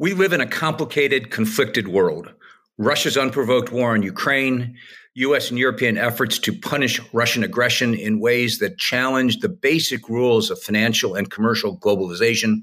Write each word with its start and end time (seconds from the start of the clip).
We 0.00 0.14
live 0.14 0.32
in 0.32 0.40
a 0.40 0.46
complicated, 0.46 1.32
conflicted 1.32 1.88
world. 1.88 2.32
Russia's 2.78 3.16
unprovoked 3.16 3.72
war 3.72 3.96
in 3.96 4.04
Ukraine, 4.04 4.76
US 5.14 5.50
and 5.50 5.58
European 5.58 5.98
efforts 5.98 6.38
to 6.38 6.52
punish 6.52 7.00
Russian 7.12 7.42
aggression 7.42 7.94
in 7.94 8.20
ways 8.20 8.60
that 8.60 8.78
challenge 8.78 9.40
the 9.40 9.48
basic 9.48 10.08
rules 10.08 10.52
of 10.52 10.62
financial 10.62 11.16
and 11.16 11.32
commercial 11.32 11.76
globalization, 11.76 12.62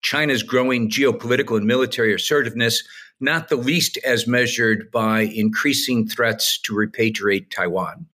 China's 0.00 0.42
growing 0.42 0.88
geopolitical 0.88 1.58
and 1.58 1.66
military 1.66 2.14
assertiveness, 2.14 2.82
not 3.20 3.50
the 3.50 3.56
least 3.56 3.98
as 3.98 4.26
measured 4.26 4.90
by 4.90 5.20
increasing 5.20 6.08
threats 6.08 6.58
to 6.62 6.72
repatriate 6.72 7.50
Taiwan. 7.50 8.06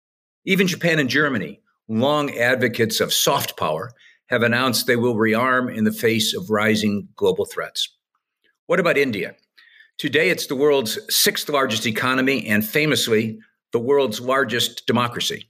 Even 0.45 0.65
Japan 0.65 0.97
and 0.97 1.09
Germany, 1.09 1.61
long 1.87 2.35
advocates 2.35 2.99
of 2.99 3.13
soft 3.13 3.55
power, 3.55 3.91
have 4.29 4.41
announced 4.41 4.87
they 4.87 4.95
will 4.95 5.15
rearm 5.15 5.73
in 5.73 5.83
the 5.83 5.91
face 5.91 6.33
of 6.33 6.49
rising 6.49 7.07
global 7.15 7.45
threats. 7.45 7.96
What 8.67 8.81
about 8.81 8.97
India? 8.97 9.33
Today, 9.97 10.29
it's 10.29 10.47
the 10.47 10.55
world's 10.55 10.99
sixth 11.09 11.47
largest 11.47 11.87
economy 11.87 12.45
and 12.47 12.67
famously 12.67 13.39
the 13.71 13.79
world's 13.79 14.19
largest 14.19 14.85
democracy. 14.85 15.47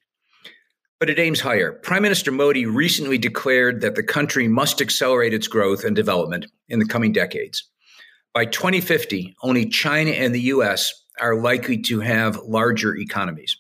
But 1.00 1.10
it 1.10 1.18
aims 1.18 1.42
higher. 1.42 1.72
Prime 1.72 2.04
Minister 2.04 2.32
Modi 2.32 2.68
recently 2.68 3.18
declared 3.18 3.82
that 3.82 3.96
the 3.96 4.04
country 4.04 4.48
must 4.48 4.82
accelerate 4.82 5.34
its 5.34 5.48
growth 5.48 5.84
and 5.84 5.96
development 5.96 6.46
in 6.70 6.78
the 6.78 6.86
coming 6.86 7.12
decades. 7.12 7.68
By 8.36 8.46
2050, 8.46 9.36
only 9.42 9.66
China 9.66 10.12
and 10.12 10.34
the 10.34 10.42
US 10.42 10.94
are 11.20 11.36
likely 11.36 11.80
to 11.84 12.00
have 12.02 12.38
larger 12.44 12.96
economies. 12.96 13.58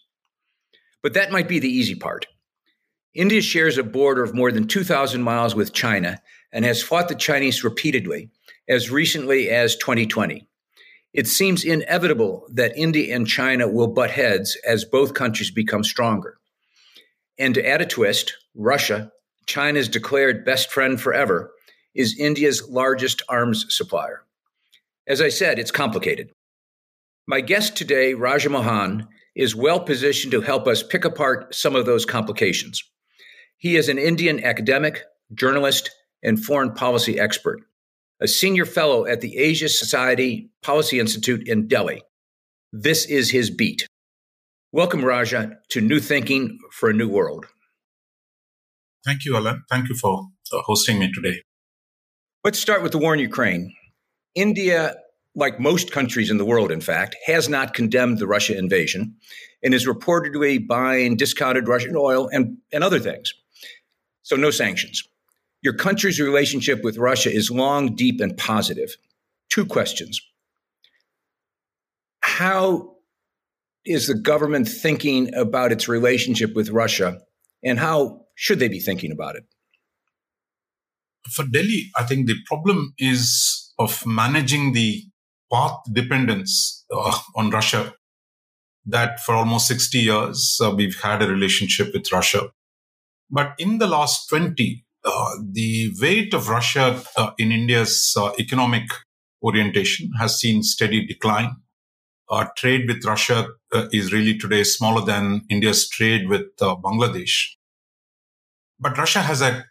But 1.02 1.16
that 1.16 1.32
might 1.32 1.48
be 1.48 1.58
the 1.58 1.67
easy 1.67 1.95
part. 1.95 2.28
India 3.16 3.42
shares 3.42 3.80
a 3.80 3.84
border 3.84 4.22
of 4.22 4.36
more 4.36 4.52
than 4.52 4.67
2,000 4.67 5.23
miles 5.23 5.56
with 5.56 5.73
China 5.73 6.22
and 6.52 6.64
has 6.64 6.84
fought 6.84 7.08
the 7.08 7.16
Chinese 7.16 7.64
repeatedly 7.64 8.30
as 8.68 8.92
recently 8.92 9.50
as 9.50 9.76
2020. 9.76 10.48
It 11.14 11.28
seems 11.28 11.64
inevitable 11.64 12.48
that 12.52 12.78
India 12.78 13.16
and 13.16 13.28
China 13.28 13.68
will 13.68 13.88
butt 13.88 14.12
heads 14.12 14.58
as 14.68 14.86
both 14.86 15.14
countries 15.14 15.52
become 15.52 15.84
stronger. 15.84 16.38
And 17.40 17.56
to 17.56 17.68
add 17.68 17.82
a 17.82 17.86
twist, 17.86 18.36
Russia, 18.56 19.12
China's 19.45 19.88
declared 19.88 20.45
best 20.45 20.72
friend 20.72 21.00
forever, 21.00 21.52
is 21.95 22.20
India's 22.20 22.68
largest 22.70 23.22
arms 23.30 23.66
supplier. 23.70 24.23
As 25.08 25.22
I 25.22 25.30
said, 25.30 25.58
it's 25.58 25.72
complicated. 25.72 26.32
My 27.26 27.42
guest 27.42 27.76
today, 27.76 28.14
Raja 28.14 28.50
Mohan, 28.50 29.08
is 29.36 29.56
well 29.56 29.80
positioned 29.80 30.32
to 30.32 30.42
help 30.42 30.68
us 30.68 30.84
pick 30.84 31.06
apart 31.06 31.56
some 31.56 31.76
of 31.76 31.86
those 31.86 32.06
complications. 32.06 32.84
He 33.58 33.76
is 33.76 33.90
an 33.90 33.98
Indian 33.98 34.44
academic, 34.44 35.04
journalist, 35.34 35.90
and 36.22 36.44
foreign 36.44 36.73
policy 36.73 37.20
expert 37.20 37.62
a 38.20 38.28
senior 38.28 38.66
fellow 38.66 39.06
at 39.06 39.22
the 39.22 39.38
Asia 39.38 39.70
Society 39.70 40.50
Policy 40.64 41.00
Institute 41.00 41.48
in 41.48 41.68
Delhi. 41.68 42.02
This 42.73 43.06
is 43.06 43.30
his 43.30 43.50
beat. 43.50 43.88
Welcome, 44.72 45.04
Raja, 45.04 45.58
to 45.70 45.82
New 45.82 46.00
Thinking 46.00 46.58
for 46.72 46.89
a 46.89 46.94
New 46.94 47.08
World. 47.08 47.45
Thank 49.05 49.23
you, 49.23 49.36
Alan. 49.36 49.64
Thank 49.70 49.88
you 49.88 49.95
for 49.95 50.28
uh, 50.52 50.61
hosting 50.66 51.00
me 51.00 51.11
today. 51.11 51.42
Let's 52.44 52.60
start 52.60 52.83
with 52.83 52.92
the 52.92 52.98
war 52.98 53.14
in 53.14 53.20
Ukraine. 53.20 53.73
India, 54.36 54.95
like 55.36 55.60
most 55.60 55.92
countries 55.92 56.30
in 56.30 56.38
the 56.38 56.45
world, 56.45 56.72
in 56.72 56.82
fact, 56.82 57.16
has 57.26 57.48
not 57.48 57.73
condemned 57.73 58.17
the 58.17 58.28
Russia 58.28 58.58
invasion 58.58 59.16
and 59.64 59.73
is 59.73 59.88
reportedly 59.88 60.66
buying 60.66 61.16
discounted 61.16 61.67
Russian 61.67 61.95
oil 61.95 62.30
and, 62.32 62.58
and 62.73 62.84
other 62.84 62.99
things. 62.99 63.34
So, 64.23 64.36
no 64.36 64.52
sanctions. 64.52 65.08
Your 65.62 65.73
country's 65.73 66.20
relationship 66.20 66.84
with 66.84 66.98
Russia 66.98 67.32
is 67.32 67.50
long, 67.50 67.95
deep, 67.95 68.22
and 68.22 68.38
positive. 68.38 68.95
Two 69.50 69.66
questions. 69.66 70.22
How 72.22 72.95
is 73.86 74.08
the 74.08 74.14
government 74.14 74.67
thinking 74.67 75.34
about 75.34 75.72
its 75.72 75.88
relationship 75.88 76.54
with 76.54 76.70
Russia, 76.70 77.20
and 77.64 77.80
how 77.80 78.22
should 78.36 78.60
they 78.60 78.67
be 78.67 78.80
thinking 78.80 79.12
about 79.12 79.36
it? 79.36 79.44
For 81.30 81.44
Delhi, 81.44 81.90
I 81.98 82.04
think 82.04 82.28
the 82.28 82.36
problem 82.46 82.94
is 83.00 83.73
of 83.80 84.06
managing 84.06 84.73
the 84.73 85.04
path 85.52 85.78
dependence 85.92 86.86
uh, 86.92 87.17
on 87.36 87.50
Russia. 87.50 87.94
That 88.86 89.20
for 89.20 89.36
almost 89.36 89.67
60 89.67 90.00
years, 90.00 90.60
uh, 90.64 90.72
we've 90.72 91.02
had 91.02 91.22
a 91.22 91.28
relationship 91.28 91.94
with 91.94 92.12
Russia. 92.12 92.52
But 93.30 93.54
in 93.60 93.80
the 93.80 93.88
last 93.88 94.30
20, 94.30 94.56
uh, 94.56 94.86
the 95.52 95.94
weight 96.02 96.34
of 96.34 96.50
Russia 96.50 97.02
uh, 97.16 97.32
in 97.38 97.52
India's 97.52 98.14
uh, 98.18 98.32
economic 98.40 98.84
orientation 99.44 100.12
has 100.20 100.40
seen 100.40 100.64
steady 100.64 101.06
decline. 101.06 101.56
Our 102.30 102.52
trade 102.58 102.88
with 102.88 103.06
Russia 103.06 103.48
uh, 103.73 103.88
is 103.92 104.12
really 104.12 104.38
today 104.38 104.64
smaller 104.64 105.06
than 105.06 105.44
India's 105.50 105.88
trade 105.88 106.28
with 106.28 106.48
uh, 106.62 106.76
Bangladesh. 106.76 107.54
But 108.80 108.98
Russia 108.98 109.22
has 109.22 109.42
a 109.42 109.66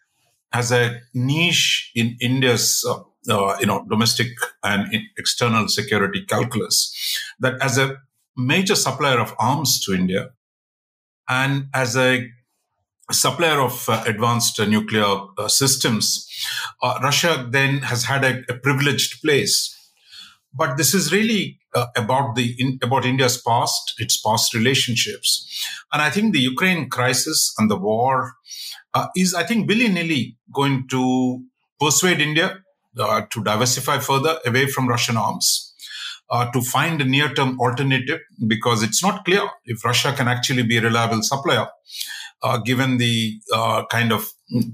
has 0.52 0.72
a 0.72 1.00
niche 1.12 1.90
in 1.94 2.16
India's 2.20 2.82
you 3.26 3.66
know 3.66 3.84
domestic 3.90 4.28
and 4.62 4.86
external 5.18 5.68
security 5.68 6.24
calculus 6.24 6.92
that 7.40 7.60
as 7.60 7.78
a 7.78 7.96
major 8.36 8.74
supplier 8.74 9.18
of 9.18 9.34
arms 9.38 9.80
to 9.84 9.92
India 9.92 10.30
and 11.28 11.66
as 11.74 11.96
a 11.96 12.26
supplier 13.12 13.60
of 13.60 13.88
uh, 13.88 14.02
advanced 14.06 14.58
uh, 14.58 14.64
nuclear 14.64 15.04
uh, 15.38 15.48
systems, 15.48 16.28
uh, 16.82 16.98
Russia 17.02 17.46
then 17.48 17.78
has 17.78 18.04
had 18.04 18.24
a, 18.24 18.42
a, 18.48 18.58
privileged 18.58 19.22
place. 19.22 19.72
But 20.52 20.76
this 20.76 20.92
is 20.92 21.12
really 21.12 21.60
uh, 21.74 21.86
about 21.96 22.34
the 22.34 22.54
in, 22.58 22.78
about 22.82 23.04
India's 23.04 23.40
past, 23.40 23.94
its 23.98 24.20
past 24.20 24.54
relationships, 24.54 25.66
and 25.92 26.02
I 26.02 26.10
think 26.10 26.32
the 26.32 26.40
Ukraine 26.40 26.88
crisis 26.88 27.54
and 27.58 27.70
the 27.70 27.76
war 27.76 28.34
uh, 28.94 29.08
is, 29.14 29.34
I 29.34 29.44
think, 29.44 29.68
willy 29.68 29.88
nilly 29.88 30.36
going 30.52 30.88
to 30.88 31.44
persuade 31.78 32.20
India 32.20 32.62
to 32.96 33.44
diversify 33.44 33.98
further 33.98 34.38
away 34.46 34.66
from 34.66 34.88
Russian 34.88 35.18
arms. 35.18 35.74
Uh, 36.28 36.50
to 36.50 36.60
find 36.60 37.00
a 37.00 37.04
near 37.04 37.32
term 37.32 37.56
alternative 37.60 38.18
because 38.48 38.82
it's 38.82 39.00
not 39.00 39.24
clear 39.24 39.48
if 39.64 39.84
Russia 39.84 40.12
can 40.12 40.26
actually 40.26 40.64
be 40.64 40.76
a 40.76 40.80
reliable 40.82 41.22
supplier 41.22 41.68
uh, 42.42 42.58
given 42.58 42.98
the 42.98 43.40
uh, 43.52 43.84
kind 43.86 44.12
of 44.12 44.26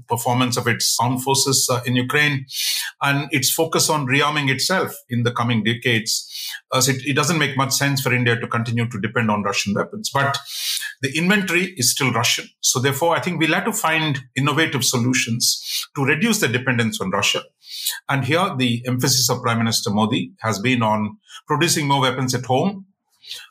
performance 0.07 0.57
of 0.57 0.67
its 0.67 0.95
armed 1.01 1.23
forces 1.23 1.67
uh, 1.71 1.81
in 1.85 1.95
Ukraine 1.95 2.45
and 3.01 3.27
its 3.31 3.49
focus 3.49 3.89
on 3.89 4.05
rearming 4.05 4.49
itself 4.49 4.95
in 5.09 5.23
the 5.23 5.31
coming 5.31 5.63
decades. 5.63 6.29
Uh, 6.71 6.81
so 6.81 6.91
it, 6.91 7.01
it, 7.05 7.15
doesn't 7.15 7.39
make 7.39 7.57
much 7.57 7.71
sense 7.71 8.01
for 8.01 8.13
India 8.13 8.39
to 8.39 8.47
continue 8.47 8.87
to 8.87 8.99
depend 8.99 9.31
on 9.31 9.41
Russian 9.41 9.73
weapons. 9.73 10.11
But 10.13 10.37
the 11.01 11.17
inventory 11.17 11.73
is 11.77 11.91
still 11.91 12.11
Russian. 12.11 12.45
So 12.61 12.79
therefore, 12.79 13.15
I 13.15 13.19
think 13.19 13.39
we'll 13.39 13.53
have 13.53 13.65
to 13.65 13.73
find 13.73 14.19
innovative 14.35 14.83
solutions 14.83 15.87
to 15.95 16.03
reduce 16.03 16.39
the 16.39 16.47
dependence 16.47 17.01
on 17.01 17.09
Russia. 17.09 17.41
And 18.07 18.25
here 18.25 18.55
the 18.55 18.83
emphasis 18.85 19.29
of 19.29 19.41
Prime 19.41 19.57
Minister 19.57 19.89
Modi 19.89 20.33
has 20.41 20.59
been 20.59 20.83
on 20.83 21.17
producing 21.47 21.87
more 21.87 22.01
weapons 22.01 22.35
at 22.35 22.45
home 22.45 22.85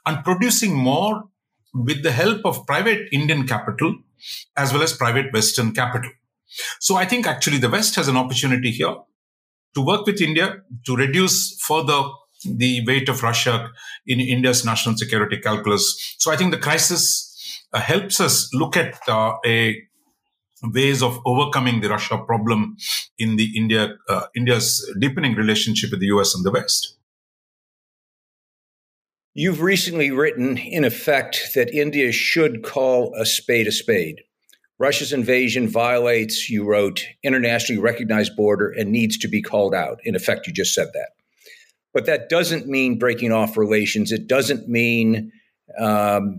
and 0.06 0.22
producing 0.22 0.74
more 0.74 1.24
with 1.74 2.02
the 2.02 2.12
help 2.12 2.44
of 2.44 2.66
private 2.66 3.08
Indian 3.12 3.46
capital 3.46 3.96
as 4.56 4.72
well 4.72 4.82
as 4.82 4.92
private 4.92 5.32
Western 5.32 5.72
capital. 5.72 6.10
So 6.80 6.96
I 6.96 7.04
think 7.04 7.26
actually 7.26 7.58
the 7.58 7.70
West 7.70 7.94
has 7.96 8.08
an 8.08 8.16
opportunity 8.16 8.70
here 8.70 8.96
to 9.74 9.84
work 9.84 10.06
with 10.06 10.20
India 10.20 10.62
to 10.86 10.96
reduce 10.96 11.58
further 11.62 12.02
the 12.44 12.84
weight 12.86 13.08
of 13.08 13.22
Russia 13.22 13.70
in 14.06 14.20
India's 14.20 14.64
national 14.64 14.96
security 14.96 15.38
calculus. 15.38 16.16
So 16.18 16.32
I 16.32 16.36
think 16.36 16.50
the 16.50 16.58
crisis 16.58 17.62
uh, 17.72 17.80
helps 17.80 18.20
us 18.20 18.52
look 18.52 18.76
at 18.76 18.96
uh, 19.08 19.34
a 19.46 19.80
ways 20.62 21.02
of 21.02 21.18
overcoming 21.24 21.80
the 21.80 21.88
Russia 21.88 22.18
problem 22.18 22.76
in 23.18 23.36
the 23.36 23.56
India 23.56 23.96
uh, 24.08 24.26
India's 24.36 24.88
deepening 25.00 25.34
relationship 25.34 25.90
with 25.90 26.00
the 26.00 26.06
US 26.06 26.34
and 26.34 26.44
the 26.44 26.50
West. 26.50 26.96
You've 29.34 29.62
recently 29.62 30.10
written, 30.10 30.58
in 30.58 30.84
effect, 30.84 31.52
that 31.54 31.74
India 31.74 32.12
should 32.12 32.62
call 32.62 33.14
a 33.14 33.24
spade 33.24 33.66
a 33.66 33.72
spade. 33.72 34.22
Russia's 34.78 35.12
invasion 35.12 35.68
violates, 35.68 36.50
you 36.50 36.64
wrote, 36.64 37.06
internationally 37.22 37.80
recognized 37.80 38.36
border 38.36 38.70
and 38.70 38.90
needs 38.90 39.16
to 39.18 39.28
be 39.28 39.40
called 39.40 39.74
out. 39.74 40.00
In 40.04 40.14
effect, 40.14 40.46
you 40.46 40.52
just 40.52 40.74
said 40.74 40.88
that. 40.92 41.10
But 41.94 42.04
that 42.06 42.28
doesn't 42.28 42.66
mean 42.66 42.98
breaking 42.98 43.32
off 43.32 43.56
relations. 43.56 44.12
It 44.12 44.26
doesn't 44.26 44.68
mean 44.68 45.32
um, 45.78 46.38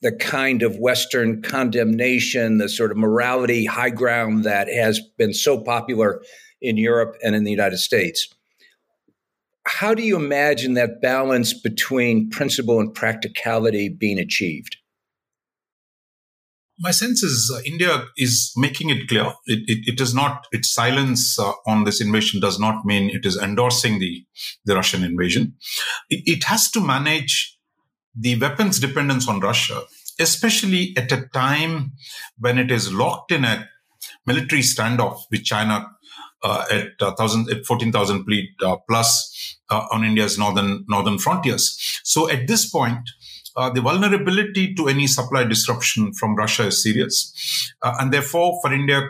the 0.00 0.12
kind 0.12 0.62
of 0.62 0.78
Western 0.78 1.42
condemnation, 1.42 2.58
the 2.58 2.68
sort 2.68 2.90
of 2.90 2.96
morality 2.96 3.66
high 3.66 3.90
ground 3.90 4.44
that 4.44 4.68
has 4.68 5.00
been 5.18 5.34
so 5.34 5.60
popular 5.60 6.22
in 6.62 6.76
Europe 6.78 7.16
and 7.22 7.34
in 7.34 7.44
the 7.44 7.50
United 7.50 7.78
States. 7.78 8.28
How 9.66 9.94
do 9.94 10.02
you 10.02 10.16
imagine 10.16 10.74
that 10.74 11.02
balance 11.02 11.52
between 11.52 12.30
principle 12.30 12.78
and 12.78 12.94
practicality 12.94 13.88
being 13.88 14.18
achieved? 14.18 14.76
My 16.78 16.92
sense 16.92 17.22
is 17.22 17.52
uh, 17.52 17.62
India 17.66 18.04
is 18.16 18.52
making 18.56 18.90
it 18.90 19.08
clear. 19.08 19.32
It, 19.46 19.68
it, 19.68 19.94
it 19.94 20.00
is 20.00 20.14
not, 20.14 20.46
its 20.52 20.72
silence 20.72 21.36
uh, 21.38 21.52
on 21.66 21.84
this 21.84 22.00
invasion 22.00 22.40
does 22.40 22.60
not 22.60 22.84
mean 22.84 23.10
it 23.10 23.26
is 23.26 23.36
endorsing 23.36 23.98
the, 23.98 24.24
the 24.66 24.76
Russian 24.76 25.02
invasion. 25.02 25.54
It, 26.10 26.22
it 26.26 26.44
has 26.44 26.70
to 26.72 26.80
manage 26.80 27.58
the 28.14 28.38
weapons 28.38 28.78
dependence 28.78 29.26
on 29.26 29.40
Russia, 29.40 29.82
especially 30.20 30.94
at 30.96 31.10
a 31.10 31.26
time 31.28 31.92
when 32.38 32.56
it 32.56 32.70
is 32.70 32.92
locked 32.92 33.32
in 33.32 33.44
a 33.44 33.68
military 34.26 34.62
standoff 34.62 35.22
with 35.30 35.44
China 35.44 35.86
uh, 36.42 36.64
at, 36.70 36.88
uh, 37.00 37.46
at 37.50 37.66
14,000 37.66 38.24
fleet 38.24 38.50
uh, 38.64 38.76
plus 38.88 39.35
uh, 39.70 39.86
on 39.92 40.04
India's 40.04 40.38
northern 40.38 40.84
northern 40.88 41.18
frontiers. 41.18 42.00
So 42.04 42.30
at 42.30 42.46
this 42.46 42.68
point, 42.68 43.10
uh, 43.56 43.70
the 43.70 43.80
vulnerability 43.80 44.74
to 44.74 44.86
any 44.88 45.06
supply 45.06 45.42
disruption 45.44 46.12
from 46.12 46.36
Russia 46.36 46.66
is 46.66 46.82
serious. 46.82 47.72
Uh, 47.82 47.94
and 48.00 48.12
therefore, 48.12 48.58
for 48.62 48.72
India, 48.72 49.08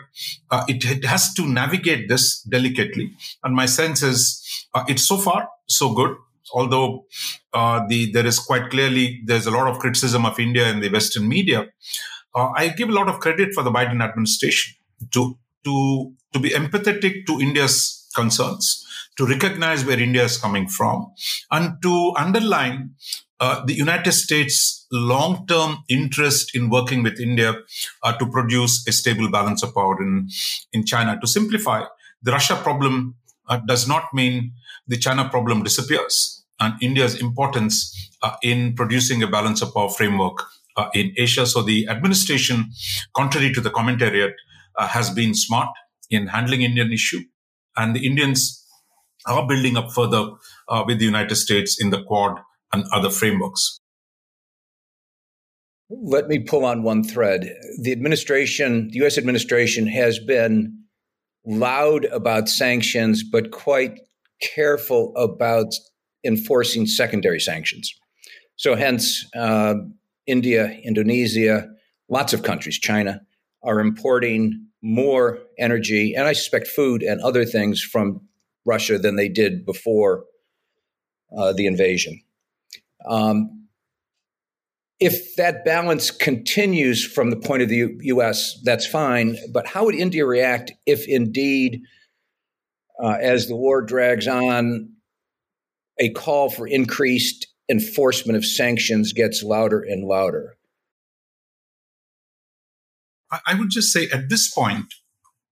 uh, 0.49 0.63
it, 0.69 0.85
it, 0.85 1.03
has 1.03 1.33
to 1.33 1.45
navigate 1.45 2.07
this 2.07 2.41
delicately. 2.43 3.11
And 3.43 3.53
my 3.55 3.65
sense 3.65 4.01
is 4.03 4.67
uh, 4.73 4.85
it's 4.87 5.05
so 5.05 5.17
far 5.17 5.49
so 5.67 5.93
good. 5.93 6.15
Although 6.53 7.05
uh, 7.53 7.85
the, 7.89 8.09
there 8.13 8.25
is 8.25 8.39
quite 8.39 8.69
clearly, 8.69 9.21
there's 9.25 9.47
a 9.47 9.51
lot 9.51 9.67
of 9.67 9.79
criticism 9.79 10.25
of 10.25 10.39
India 10.39 10.69
in 10.69 10.79
the 10.79 10.89
Western 10.89 11.27
media. 11.27 11.67
I 12.33 12.69
give 12.69 12.87
a 12.87 12.91
lot 12.91 13.09
of 13.09 13.19
credit 13.19 13.53
for 13.55 13.63
the 13.63 13.71
Biden 13.71 14.01
administration 14.01 14.75
to, 15.11 15.37
to, 15.63 16.13
to 16.33 16.39
be 16.39 16.51
empathetic 16.51 17.25
to 17.25 17.41
India's 17.41 18.07
concerns 18.15 18.86
to 19.17 19.25
recognize 19.25 19.83
where 19.83 19.99
India 19.99 20.23
is 20.23 20.37
coming 20.37 20.67
from 20.67 21.11
and 21.51 21.81
to 21.81 22.13
underline 22.17 22.91
uh, 23.39 23.63
the 23.65 23.73
United 23.73 24.11
States' 24.11 24.87
long 24.91 25.45
term 25.47 25.83
interest 25.89 26.55
in 26.55 26.69
working 26.69 27.03
with 27.03 27.19
India 27.19 27.53
uh, 28.03 28.13
to 28.13 28.25
produce 28.27 28.87
a 28.87 28.91
stable 28.91 29.29
balance 29.29 29.63
of 29.63 29.73
power 29.73 30.01
in, 30.01 30.29
in 30.73 30.85
China. 30.85 31.17
To 31.19 31.27
simplify, 31.27 31.83
the 32.21 32.31
Russia 32.31 32.55
problem 32.55 33.15
uh, 33.47 33.57
does 33.67 33.87
not 33.87 34.13
mean 34.13 34.53
the 34.87 34.97
China 34.97 35.29
problem 35.29 35.63
disappears. 35.63 36.43
And 36.59 36.73
India's 36.81 37.21
importance 37.21 38.11
uh, 38.23 38.35
in 38.41 38.73
producing 38.75 39.21
a 39.21 39.27
balance 39.27 39.61
of 39.61 39.73
power 39.73 39.89
framework 39.89 40.43
uh, 40.75 40.89
in 40.95 41.13
Asia. 41.15 41.45
So 41.45 41.61
the 41.61 41.87
administration, 41.87 42.71
contrary 43.15 43.53
to 43.53 43.61
the 43.61 43.69
commentariat, 43.69 44.33
has 44.79 45.09
been 45.09 45.33
smart 45.33 45.69
in 46.11 46.27
handling 46.27 46.61
Indian 46.61 46.93
issue. 46.93 47.21
And 47.75 47.95
the 47.95 48.05
Indians 48.05 48.63
are 49.27 49.45
building 49.47 49.77
up 49.77 49.91
further 49.91 50.31
with 50.85 50.99
the 50.99 51.05
United 51.05 51.35
States 51.35 51.77
in 51.79 51.89
the 51.89 52.03
Quad 52.03 52.39
and 52.73 52.85
other 52.93 53.09
frameworks. 53.09 53.79
Let 55.89 56.27
me 56.27 56.39
pull 56.39 56.65
on 56.65 56.83
one 56.83 57.03
thread. 57.03 57.55
The 57.81 57.93
administration, 57.93 58.89
the 58.91 59.05
US 59.05 59.17
administration, 59.17 59.87
has 59.87 60.19
been 60.19 60.83
loud 61.45 62.05
about 62.05 62.49
sanctions, 62.49 63.23
but 63.23 63.51
quite 63.51 63.99
careful 64.41 65.15
about 65.15 65.73
enforcing 66.25 66.85
secondary 66.85 67.39
sanctions. 67.39 67.93
So, 68.57 68.75
hence, 68.75 69.25
uh, 69.33 69.75
India, 70.25 70.77
Indonesia, 70.83 71.69
lots 72.09 72.33
of 72.33 72.43
countries, 72.43 72.77
China, 72.77 73.21
are 73.63 73.79
importing 73.79 74.67
more 74.81 75.39
energy 75.57 76.13
and 76.15 76.27
I 76.27 76.33
suspect 76.33 76.67
food 76.67 77.01
and 77.01 77.19
other 77.21 77.45
things 77.45 77.81
from 77.81 78.21
Russia 78.67 78.99
than 78.99 79.15
they 79.15 79.29
did 79.29 79.65
before 79.65 80.25
uh, 81.35 81.53
the 81.53 81.65
invasion. 81.65 82.21
Um, 83.07 83.67
if 84.99 85.35
that 85.35 85.63
balance 85.63 86.11
continues 86.11 87.05
from 87.05 87.29
the 87.29 87.37
point 87.37 87.61
of 87.61 87.69
the 87.69 87.77
U- 87.77 87.99
U.S., 88.01 88.59
that's 88.63 88.85
fine. 88.85 89.37
But 89.51 89.67
how 89.67 89.85
would 89.85 89.95
India 89.95 90.25
react 90.25 90.71
if 90.85 91.07
indeed, 91.07 91.81
uh, 93.01 93.17
as 93.21 93.47
the 93.47 93.55
war 93.55 93.81
drags 93.81 94.27
on, 94.27 94.89
a 95.99 96.09
call 96.09 96.49
for 96.49 96.67
increased 96.67 97.47
enforcement 97.69 98.37
of 98.37 98.45
sanctions 98.45 99.13
gets 99.13 99.43
louder 99.43 99.81
and 99.81 100.07
louder? 100.07 100.57
I 103.45 103.55
would 103.55 103.69
just 103.69 103.91
say 103.91 104.07
at 104.11 104.29
this 104.29 104.49
point, 104.49 104.93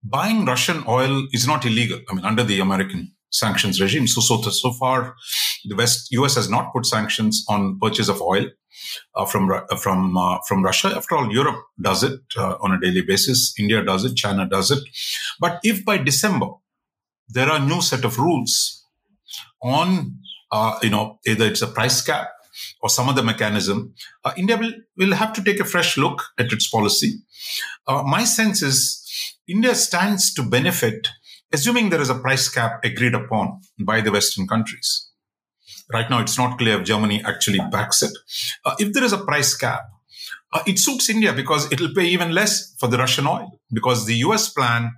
buying 0.10 0.46
Russian 0.46 0.84
oil 0.88 1.28
is 1.31 1.48
not 1.48 1.66
illegal. 1.66 2.00
I 2.10 2.13
mean, 2.13 2.25
under 2.25 2.44
the 2.44 2.60
American 2.60 3.13
sanctions 3.31 3.81
regime. 3.81 4.07
So, 4.07 4.22
so, 4.22 4.42
so 4.42 4.72
far, 4.74 5.16
the 5.66 5.75
West, 5.75 6.12
US 6.12 6.36
has 6.36 6.50
not 6.50 6.72
put 6.74 6.86
sanctions 6.86 7.44
on 7.50 7.80
purchase 7.80 8.07
of 8.07 8.22
oil 8.22 8.48
uh, 9.16 9.25
from 9.25 9.52
uh, 9.52 9.75
from 9.78 10.18
uh, 10.18 10.38
from 10.48 10.63
Russia. 10.63 10.94
After 10.96 11.16
all, 11.16 11.31
Europe 11.31 11.62
does 11.81 12.04
it 12.04 12.19
uh, 12.38 12.56
on 12.62 12.72
a 12.72 12.80
daily 12.80 13.02
basis. 13.02 13.54
India 13.57 13.84
does 13.84 14.06
it. 14.06 14.16
China 14.16 14.48
does 14.48 14.72
it. 14.72 14.84
But 15.40 15.60
if 15.63 15.84
by 15.84 15.98
December 15.98 16.48
there 17.28 17.50
are 17.50 17.60
new 17.60 17.81
set 17.81 18.06
of 18.06 18.19
rules 18.19 18.86
on, 19.63 20.19
uh, 20.52 20.78
you 20.84 20.92
know, 20.92 21.19
either 21.25 21.46
it's 21.46 21.63
a 21.63 21.68
price 21.68 22.02
cap 22.02 22.30
or 22.81 22.90
some 22.90 23.10
other 23.10 23.24
mechanism, 23.24 23.94
India 24.38 24.57
will 24.57 24.74
will 24.98 25.13
have 25.13 25.34
to 25.34 25.44
take 25.44 25.60
a 25.60 25.66
fresh 25.66 25.98
look 25.98 26.22
at 26.38 26.54
its 26.54 26.68
policy. 26.68 27.16
my 27.88 28.24
sense 28.24 28.62
is 28.62 29.05
India 29.47 29.75
stands 29.75 30.33
to 30.33 30.44
benefit 30.44 31.07
assuming 31.56 31.89
there 31.89 32.01
is 32.01 32.09
a 32.09 32.19
price 32.25 32.50
cap 32.50 32.83
agreed 32.83 33.15
upon 33.15 33.62
by 33.80 34.01
the 34.01 34.12
Western 34.12 34.47
countries. 34.47 35.09
Right 35.92 36.09
now, 36.09 36.19
it's 36.19 36.38
not 36.38 36.57
clear 36.57 36.80
if 36.80 36.86
Germany 36.86 37.24
actually 37.25 37.59
backs 37.71 38.01
it. 38.03 38.12
Uh, 38.65 38.75
if 38.80 38.94
there 38.94 39.03
is 39.03 39.13
a 39.13 39.24
price 39.24 39.56
cap, 39.56 39.81
uh, 40.53 40.63
it 40.68 40.80
suits 40.80 41.09
India 41.09 41.31
because 41.33 41.71
it'll 41.71 41.94
pay 41.94 42.06
even 42.06 42.31
less 42.31 42.75
for 42.80 42.88
the 42.88 42.97
Russian 42.97 43.27
oil 43.27 43.59
because 43.71 44.06
the 44.06 44.15
US 44.27 44.50
plan 44.50 44.92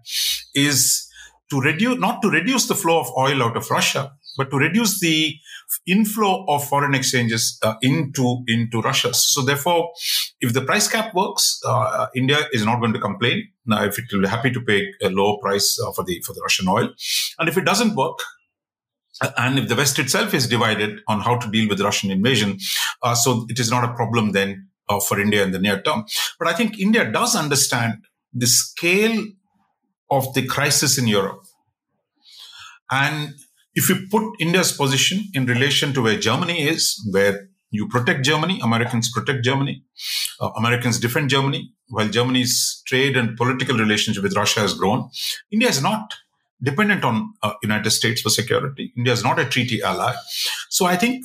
is 0.55 1.07
to 1.49 1.59
reduce, 1.59 1.99
not 1.99 2.21
to 2.21 2.29
reduce 2.29 2.67
the 2.67 2.75
flow 2.75 2.99
of 2.99 3.07
oil 3.17 3.43
out 3.43 3.57
of 3.57 3.69
Russia, 3.69 4.11
but 4.37 4.49
to 4.51 4.57
reduce 4.57 4.99
the 4.99 5.35
inflow 5.85 6.45
of 6.47 6.67
foreign 6.67 6.95
exchanges 6.95 7.59
uh, 7.63 7.75
into 7.81 8.43
into 8.47 8.81
Russia. 8.81 9.13
So 9.13 9.41
therefore, 9.41 9.91
if 10.39 10.53
the 10.53 10.61
price 10.61 10.87
cap 10.87 11.13
works, 11.13 11.59
uh, 11.65 12.07
India 12.15 12.47
is 12.51 12.65
not 12.65 12.79
going 12.79 12.93
to 12.93 12.99
complain. 12.99 13.47
Now, 13.65 13.83
if 13.83 13.99
it 13.99 14.05
will 14.11 14.21
be 14.21 14.27
happy 14.27 14.51
to 14.51 14.61
pay 14.61 14.87
a 15.01 15.09
lower 15.09 15.37
price 15.41 15.77
uh, 15.85 15.91
for 15.91 16.03
the 16.03 16.21
for 16.21 16.33
the 16.33 16.41
Russian 16.41 16.67
oil, 16.67 16.89
and 17.39 17.49
if 17.49 17.57
it 17.57 17.65
doesn't 17.65 17.95
work, 17.95 18.19
uh, 19.21 19.31
and 19.37 19.59
if 19.59 19.67
the 19.67 19.75
West 19.75 19.99
itself 19.99 20.33
is 20.33 20.47
divided 20.47 21.01
on 21.07 21.21
how 21.21 21.37
to 21.37 21.51
deal 21.51 21.67
with 21.67 21.81
Russian 21.81 22.11
invasion, 22.11 22.57
uh, 23.03 23.15
so 23.15 23.45
it 23.49 23.59
is 23.59 23.69
not 23.69 23.83
a 23.83 23.93
problem 23.93 24.31
then 24.31 24.69
uh, 24.89 24.99
for 24.99 25.19
India 25.19 25.43
in 25.43 25.51
the 25.51 25.59
near 25.59 25.81
term. 25.81 26.05
But 26.39 26.47
I 26.47 26.53
think 26.53 26.79
India 26.79 27.09
does 27.11 27.35
understand 27.35 28.05
the 28.33 28.47
scale 28.47 29.23
of 30.09 30.33
the 30.33 30.45
crisis 30.45 30.97
in 30.97 31.07
Europe. 31.07 31.43
And 32.89 33.33
if 33.77 33.89
you 33.89 34.07
put 34.09 34.23
India's 34.39 34.71
position 34.71 35.23
in 35.33 35.45
relation 35.45 35.93
to 35.93 36.01
where 36.01 36.17
Germany 36.17 36.63
is, 36.67 36.83
where 37.11 37.47
you 37.69 37.87
protect 37.87 38.25
Germany, 38.25 38.59
Americans 38.63 39.11
protect 39.11 39.43
Germany, 39.43 39.83
uh, 40.41 40.49
Americans 40.57 40.99
defend 40.99 41.29
Germany, 41.29 41.71
while 41.89 42.07
Germany's 42.07 42.81
trade 42.87 43.15
and 43.15 43.37
political 43.37 43.77
relationship 43.77 44.23
with 44.23 44.35
Russia 44.35 44.61
has 44.61 44.73
grown, 44.73 45.09
India 45.51 45.69
is 45.69 45.79
not 45.81 46.15
dependent 46.63 47.05
on 47.05 47.33
uh, 47.43 47.53
United 47.61 47.91
States 47.91 48.19
for 48.21 48.31
security. 48.31 48.91
India 48.97 49.13
is 49.13 49.23
not 49.23 49.37
a 49.37 49.45
treaty 49.45 49.83
ally. 49.83 50.15
So 50.69 50.87
I 50.87 50.95
think, 50.95 51.23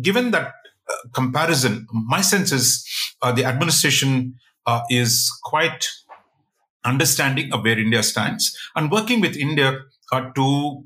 given 0.00 0.30
that 0.30 0.52
uh, 0.88 1.08
comparison, 1.12 1.88
my 1.92 2.20
sense 2.20 2.52
is 2.52 2.86
uh, 3.20 3.32
the 3.32 3.44
administration 3.44 4.36
uh, 4.64 4.82
is 4.90 5.28
quite 5.42 5.88
understanding 6.84 7.52
of 7.52 7.64
where 7.64 7.78
India 7.80 8.04
stands 8.04 8.56
and 8.76 8.92
working 8.92 9.20
with 9.20 9.36
India 9.36 9.80
uh, 10.12 10.30
to 10.36 10.84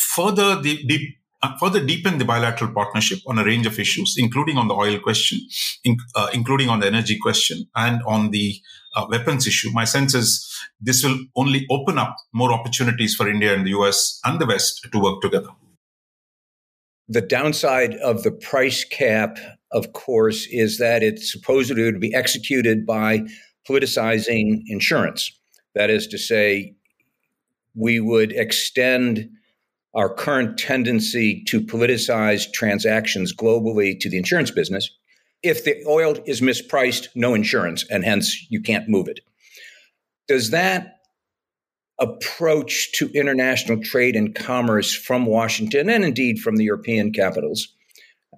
further 0.00 0.60
the 0.60 0.82
deep 0.84 1.16
uh, 1.42 1.56
further 1.58 1.82
deepen 1.82 2.18
the 2.18 2.24
bilateral 2.24 2.70
partnership 2.72 3.18
on 3.26 3.38
a 3.38 3.44
range 3.44 3.66
of 3.66 3.78
issues, 3.78 4.14
including 4.18 4.58
on 4.58 4.68
the 4.68 4.74
oil 4.74 4.98
question, 4.98 5.40
in, 5.84 5.96
uh, 6.14 6.28
including 6.34 6.68
on 6.68 6.80
the 6.80 6.86
energy 6.86 7.18
question, 7.18 7.66
and 7.74 8.02
on 8.06 8.30
the 8.30 8.60
uh, 8.94 9.06
weapons 9.08 9.46
issue. 9.46 9.70
My 9.72 9.84
sense 9.84 10.14
is 10.14 10.46
this 10.80 11.02
will 11.02 11.18
only 11.36 11.66
open 11.70 11.98
up 11.98 12.16
more 12.34 12.52
opportunities 12.52 13.14
for 13.14 13.28
India 13.28 13.54
and 13.54 13.64
the 13.64 13.70
US 13.70 14.20
and 14.24 14.38
the 14.38 14.46
West 14.46 14.86
to 14.92 14.98
work 14.98 15.22
together. 15.22 15.48
The 17.08 17.22
downside 17.22 17.94
of 17.94 18.22
the 18.22 18.30
price 18.30 18.84
cap, 18.84 19.38
of 19.72 19.92
course, 19.92 20.46
is 20.50 20.78
that 20.78 21.02
it's 21.02 21.32
supposedly 21.32 21.90
to 21.90 21.98
be 21.98 22.14
executed 22.14 22.86
by 22.86 23.22
politicizing 23.68 24.62
insurance. 24.66 25.32
That 25.74 25.90
is 25.90 26.06
to 26.08 26.18
say, 26.18 26.74
we 27.74 27.98
would 28.00 28.32
extend 28.32 29.30
our 29.94 30.12
current 30.12 30.58
tendency 30.58 31.42
to 31.44 31.60
politicize 31.60 32.50
transactions 32.52 33.34
globally 33.34 33.98
to 34.00 34.08
the 34.08 34.16
insurance 34.16 34.50
business. 34.50 34.90
If 35.42 35.64
the 35.64 35.82
oil 35.86 36.16
is 36.26 36.40
mispriced, 36.40 37.08
no 37.14 37.34
insurance, 37.34 37.84
and 37.90 38.04
hence 38.04 38.46
you 38.50 38.60
can't 38.60 38.88
move 38.88 39.08
it. 39.08 39.20
Does 40.28 40.50
that 40.50 40.98
approach 41.98 42.92
to 42.92 43.10
international 43.14 43.82
trade 43.82 44.16
and 44.16 44.34
commerce 44.34 44.94
from 44.94 45.26
Washington 45.26 45.90
and 45.90 46.04
indeed 46.04 46.38
from 46.38 46.56
the 46.56 46.64
European 46.64 47.12
capitals? 47.12 47.68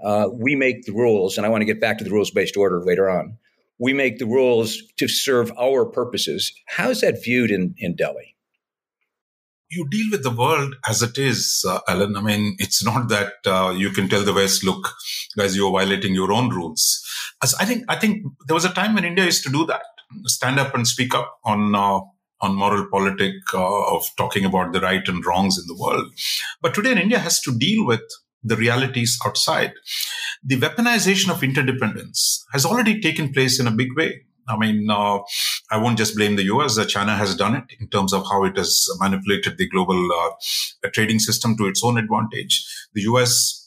Uh, 0.02 0.28
we 0.32 0.56
make 0.56 0.84
the 0.84 0.92
rules, 0.92 1.36
and 1.36 1.46
I 1.46 1.48
want 1.48 1.60
to 1.60 1.66
get 1.66 1.80
back 1.80 1.98
to 1.98 2.04
the 2.04 2.10
rules 2.10 2.30
based 2.30 2.56
order 2.56 2.80
later 2.80 3.10
on. 3.10 3.36
We 3.78 3.92
make 3.92 4.18
the 4.18 4.26
rules 4.26 4.82
to 4.98 5.08
serve 5.08 5.52
our 5.58 5.84
purposes. 5.84 6.52
How 6.66 6.90
is 6.90 7.00
that 7.02 7.22
viewed 7.22 7.50
in, 7.50 7.74
in 7.78 7.94
Delhi? 7.94 8.36
You 9.72 9.88
deal 9.88 10.08
with 10.10 10.22
the 10.22 10.30
world 10.30 10.76
as 10.88 11.02
it 11.02 11.16
is, 11.16 11.64
uh, 11.66 11.80
Alan. 11.88 12.16
I 12.16 12.20
mean, 12.20 12.56
it's 12.58 12.84
not 12.84 13.08
that 13.08 13.32
uh, 13.46 13.70
you 13.76 13.90
can 13.90 14.08
tell 14.08 14.22
the 14.22 14.34
West, 14.34 14.62
look, 14.64 14.92
guys, 15.36 15.56
you're 15.56 15.72
violating 15.72 16.14
your 16.14 16.30
own 16.32 16.50
rules. 16.50 17.02
As 17.42 17.54
I 17.54 17.64
think, 17.64 17.84
I 17.88 17.96
think 17.96 18.22
there 18.46 18.54
was 18.54 18.66
a 18.66 18.72
time 18.74 18.94
when 18.94 19.04
India 19.04 19.24
used 19.24 19.44
to 19.44 19.50
do 19.50 19.64
that, 19.66 19.82
stand 20.24 20.58
up 20.58 20.74
and 20.74 20.86
speak 20.86 21.14
up 21.14 21.38
on 21.44 21.74
uh, 21.74 22.00
on 22.42 22.56
moral 22.56 22.86
politic 22.90 23.34
uh, 23.54 23.94
of 23.94 24.04
talking 24.16 24.44
about 24.44 24.72
the 24.72 24.80
right 24.80 25.06
and 25.08 25.24
wrongs 25.24 25.58
in 25.58 25.64
the 25.66 25.80
world. 25.80 26.12
But 26.60 26.74
today, 26.74 27.00
India 27.00 27.20
has 27.20 27.40
to 27.42 27.56
deal 27.56 27.86
with 27.86 28.02
the 28.42 28.56
realities 28.56 29.18
outside. 29.24 29.72
The 30.42 30.56
weaponization 30.56 31.30
of 31.30 31.42
interdependence 31.44 32.44
has 32.52 32.66
already 32.66 33.00
taken 33.00 33.32
place 33.32 33.60
in 33.60 33.68
a 33.68 33.70
big 33.70 33.96
way. 33.96 34.24
I 34.48 34.56
mean, 34.56 34.90
uh, 34.90 35.20
I 35.70 35.78
won't 35.78 35.98
just 35.98 36.16
blame 36.16 36.36
the 36.36 36.44
US. 36.44 36.78
Uh, 36.78 36.84
China 36.84 37.16
has 37.16 37.34
done 37.34 37.54
it 37.54 37.64
in 37.80 37.88
terms 37.88 38.12
of 38.12 38.24
how 38.24 38.44
it 38.44 38.56
has 38.56 38.86
manipulated 38.98 39.58
the 39.58 39.68
global 39.68 40.08
uh, 40.12 40.88
trading 40.92 41.18
system 41.18 41.56
to 41.56 41.66
its 41.66 41.82
own 41.84 41.98
advantage. 41.98 42.64
The 42.94 43.02
US 43.02 43.62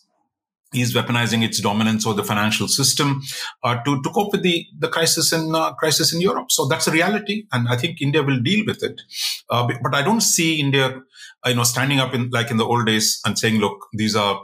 is 0.74 0.94
weaponizing 0.94 1.44
its 1.44 1.62
dominance 1.62 2.06
over 2.06 2.16
the 2.16 2.24
financial 2.24 2.68
system 2.68 3.22
uh, 3.64 3.82
to, 3.84 4.02
to 4.02 4.10
cope 4.10 4.32
with 4.32 4.44
the, 4.44 4.66
the 4.78 4.88
crisis 4.88 5.32
in 5.32 5.56
uh, 5.56 5.74
crisis 5.74 6.14
in 6.14 6.22
Europe. 6.22 6.52
So 6.52 6.66
that's 6.66 6.88
a 6.88 6.92
reality, 6.92 7.46
and 7.52 7.68
I 7.68 7.78
think 7.78 8.02
India 8.02 8.24
will 8.24 8.40
deal 8.40 8.66
with 8.66 8.84
it. 8.84 9.02
Uh, 9.50 9.68
but 9.82 9.96
I 9.96 10.02
don't 10.02 10.22
see 10.22 10.60
India, 10.60 11.02
you 11.46 11.56
know, 11.56 11.64
standing 11.64 12.00
up 12.00 12.14
in 12.14 12.30
like 12.32 12.52
in 12.52 12.58
the 12.58 12.66
old 12.66 12.86
days 12.86 13.22
and 13.26 13.38
saying, 13.38 13.60
"Look, 13.60 13.88
these 13.94 14.16
are 14.16 14.42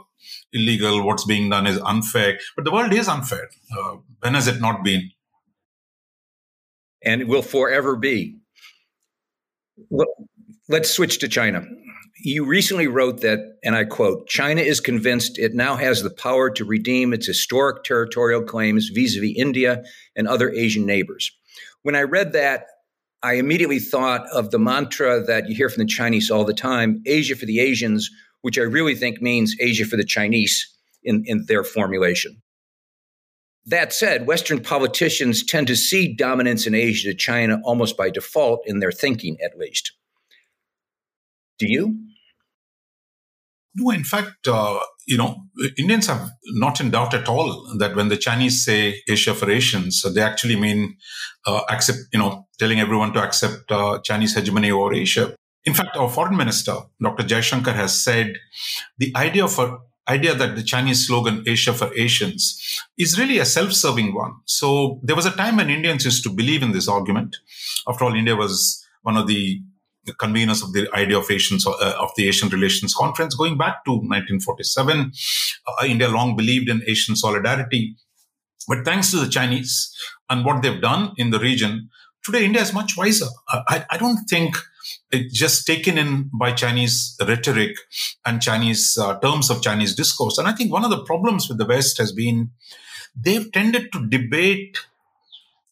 illegal. 0.52 1.04
What's 1.04 1.24
being 1.24 1.50
done 1.50 1.66
is 1.66 1.78
unfair." 1.78 2.38
But 2.56 2.64
the 2.64 2.72
world 2.72 2.92
is 2.92 3.08
unfair. 3.08 3.48
Uh, 3.76 3.96
when 4.20 4.34
has 4.34 4.48
it 4.48 4.60
not 4.60 4.82
been? 4.84 5.10
And 7.04 7.28
will 7.28 7.42
forever 7.42 7.96
be. 7.96 8.38
Let's 10.68 10.90
switch 10.90 11.18
to 11.18 11.28
China. 11.28 11.64
You 12.24 12.44
recently 12.44 12.86
wrote 12.86 13.20
that, 13.22 13.40
and 13.64 13.74
I 13.74 13.84
quote, 13.84 14.28
China 14.28 14.60
is 14.60 14.80
convinced 14.80 15.38
it 15.38 15.54
now 15.54 15.76
has 15.76 16.02
the 16.02 16.10
power 16.10 16.50
to 16.50 16.64
redeem 16.64 17.12
its 17.12 17.26
historic 17.26 17.84
territorial 17.84 18.42
claims 18.42 18.90
vis 18.94 19.16
a 19.16 19.20
vis 19.20 19.34
India 19.36 19.82
and 20.14 20.28
other 20.28 20.50
Asian 20.50 20.86
neighbors. 20.86 21.32
When 21.82 21.96
I 21.96 22.02
read 22.02 22.32
that, 22.32 22.66
I 23.24 23.34
immediately 23.34 23.78
thought 23.78 24.26
of 24.32 24.50
the 24.50 24.58
mantra 24.58 25.22
that 25.24 25.48
you 25.48 25.54
hear 25.54 25.68
from 25.68 25.82
the 25.82 25.88
Chinese 25.88 26.30
all 26.30 26.44
the 26.44 26.54
time 26.54 27.02
Asia 27.06 27.36
for 27.36 27.46
the 27.46 27.60
Asians, 27.60 28.10
which 28.42 28.58
I 28.58 28.62
really 28.62 28.94
think 28.94 29.22
means 29.22 29.56
Asia 29.60 29.84
for 29.84 29.96
the 29.96 30.04
Chinese 30.04 30.68
in, 31.02 31.22
in 31.26 31.44
their 31.46 31.64
formulation. 31.64 32.42
That 33.66 33.92
said, 33.92 34.26
Western 34.26 34.60
politicians 34.60 35.44
tend 35.44 35.68
to 35.68 35.76
see 35.76 36.12
dominance 36.12 36.66
in 36.66 36.74
Asia 36.74 37.10
to 37.10 37.14
China 37.14 37.60
almost 37.64 37.96
by 37.96 38.10
default 38.10 38.62
in 38.66 38.80
their 38.80 38.90
thinking, 38.90 39.36
at 39.44 39.56
least. 39.56 39.92
Do 41.58 41.66
you? 41.68 41.96
No, 43.74 43.90
in 43.90 44.04
fact, 44.04 44.48
uh, 44.48 44.80
you 45.06 45.16
know, 45.16 45.44
Indians 45.78 46.08
are 46.08 46.30
not 46.46 46.80
in 46.80 46.90
doubt 46.90 47.14
at 47.14 47.28
all 47.28 47.74
that 47.78 47.96
when 47.96 48.08
the 48.08 48.16
Chinese 48.16 48.64
say 48.64 49.00
Asia 49.08 49.34
for 49.34 49.50
Asians, 49.50 50.02
they 50.14 50.20
actually 50.20 50.56
mean 50.56 50.96
uh, 51.46 51.62
accept, 51.70 51.98
you 52.12 52.18
know, 52.18 52.46
telling 52.58 52.80
everyone 52.80 53.12
to 53.12 53.22
accept 53.22 53.70
uh, 53.70 53.98
Chinese 54.00 54.34
hegemony 54.34 54.70
over 54.70 54.92
Asia. 54.92 55.34
In 55.64 55.74
fact, 55.74 55.96
our 55.96 56.08
foreign 56.08 56.36
minister, 56.36 56.74
Dr. 57.00 57.22
Jaishankar, 57.22 57.74
has 57.74 58.02
said 58.02 58.34
the 58.98 59.12
idea 59.16 59.44
of 59.44 59.58
a 59.58 59.78
idea 60.16 60.34
that 60.34 60.56
the 60.56 60.62
Chinese 60.62 61.06
slogan 61.06 61.42
Asia 61.46 61.72
for 61.72 61.88
Asians 61.94 62.42
is 62.98 63.18
really 63.18 63.38
a 63.38 63.44
self-serving 63.44 64.14
one. 64.14 64.32
So 64.46 65.00
there 65.02 65.16
was 65.16 65.26
a 65.26 65.36
time 65.42 65.56
when 65.56 65.70
Indians 65.70 66.04
used 66.04 66.22
to 66.24 66.30
believe 66.30 66.62
in 66.62 66.72
this 66.72 66.88
argument. 66.88 67.36
After 67.88 68.04
all, 68.04 68.14
India 68.14 68.36
was 68.36 68.84
one 69.02 69.16
of 69.16 69.26
the 69.26 69.60
conveners 70.24 70.62
of 70.62 70.72
the 70.72 70.88
idea 70.94 71.18
of 71.18 71.30
Asians 71.30 71.66
uh, 71.66 71.94
of 72.00 72.10
the 72.16 72.26
Asian 72.28 72.48
Relations 72.48 72.94
Conference 72.94 73.34
going 73.34 73.56
back 73.56 73.84
to 73.84 73.92
1947. 73.92 75.12
Uh, 75.66 75.86
India 75.86 76.08
long 76.08 76.36
believed 76.36 76.68
in 76.68 76.82
Asian 76.86 77.14
solidarity, 77.14 77.96
but 78.68 78.84
thanks 78.84 79.10
to 79.12 79.18
the 79.18 79.28
Chinese 79.28 79.94
and 80.28 80.44
what 80.44 80.62
they've 80.62 80.80
done 80.80 81.12
in 81.16 81.30
the 81.30 81.38
region, 81.38 81.88
today 82.24 82.44
India 82.44 82.62
is 82.62 82.72
much 82.72 82.96
wiser. 82.96 83.26
I, 83.48 83.84
I 83.90 83.96
don't 83.96 84.24
think 84.28 84.56
just 85.30 85.66
taken 85.66 85.98
in 85.98 86.30
by 86.32 86.52
Chinese 86.52 87.16
rhetoric 87.26 87.76
and 88.24 88.40
Chinese 88.40 88.96
uh, 88.98 89.18
terms 89.18 89.50
of 89.50 89.62
Chinese 89.62 89.94
discourse. 89.94 90.38
And 90.38 90.48
I 90.48 90.52
think 90.52 90.72
one 90.72 90.84
of 90.84 90.90
the 90.90 91.04
problems 91.04 91.48
with 91.48 91.58
the 91.58 91.66
West 91.66 91.98
has 91.98 92.12
been 92.12 92.50
they've 93.14 93.50
tended 93.52 93.92
to 93.92 94.06
debate 94.08 94.78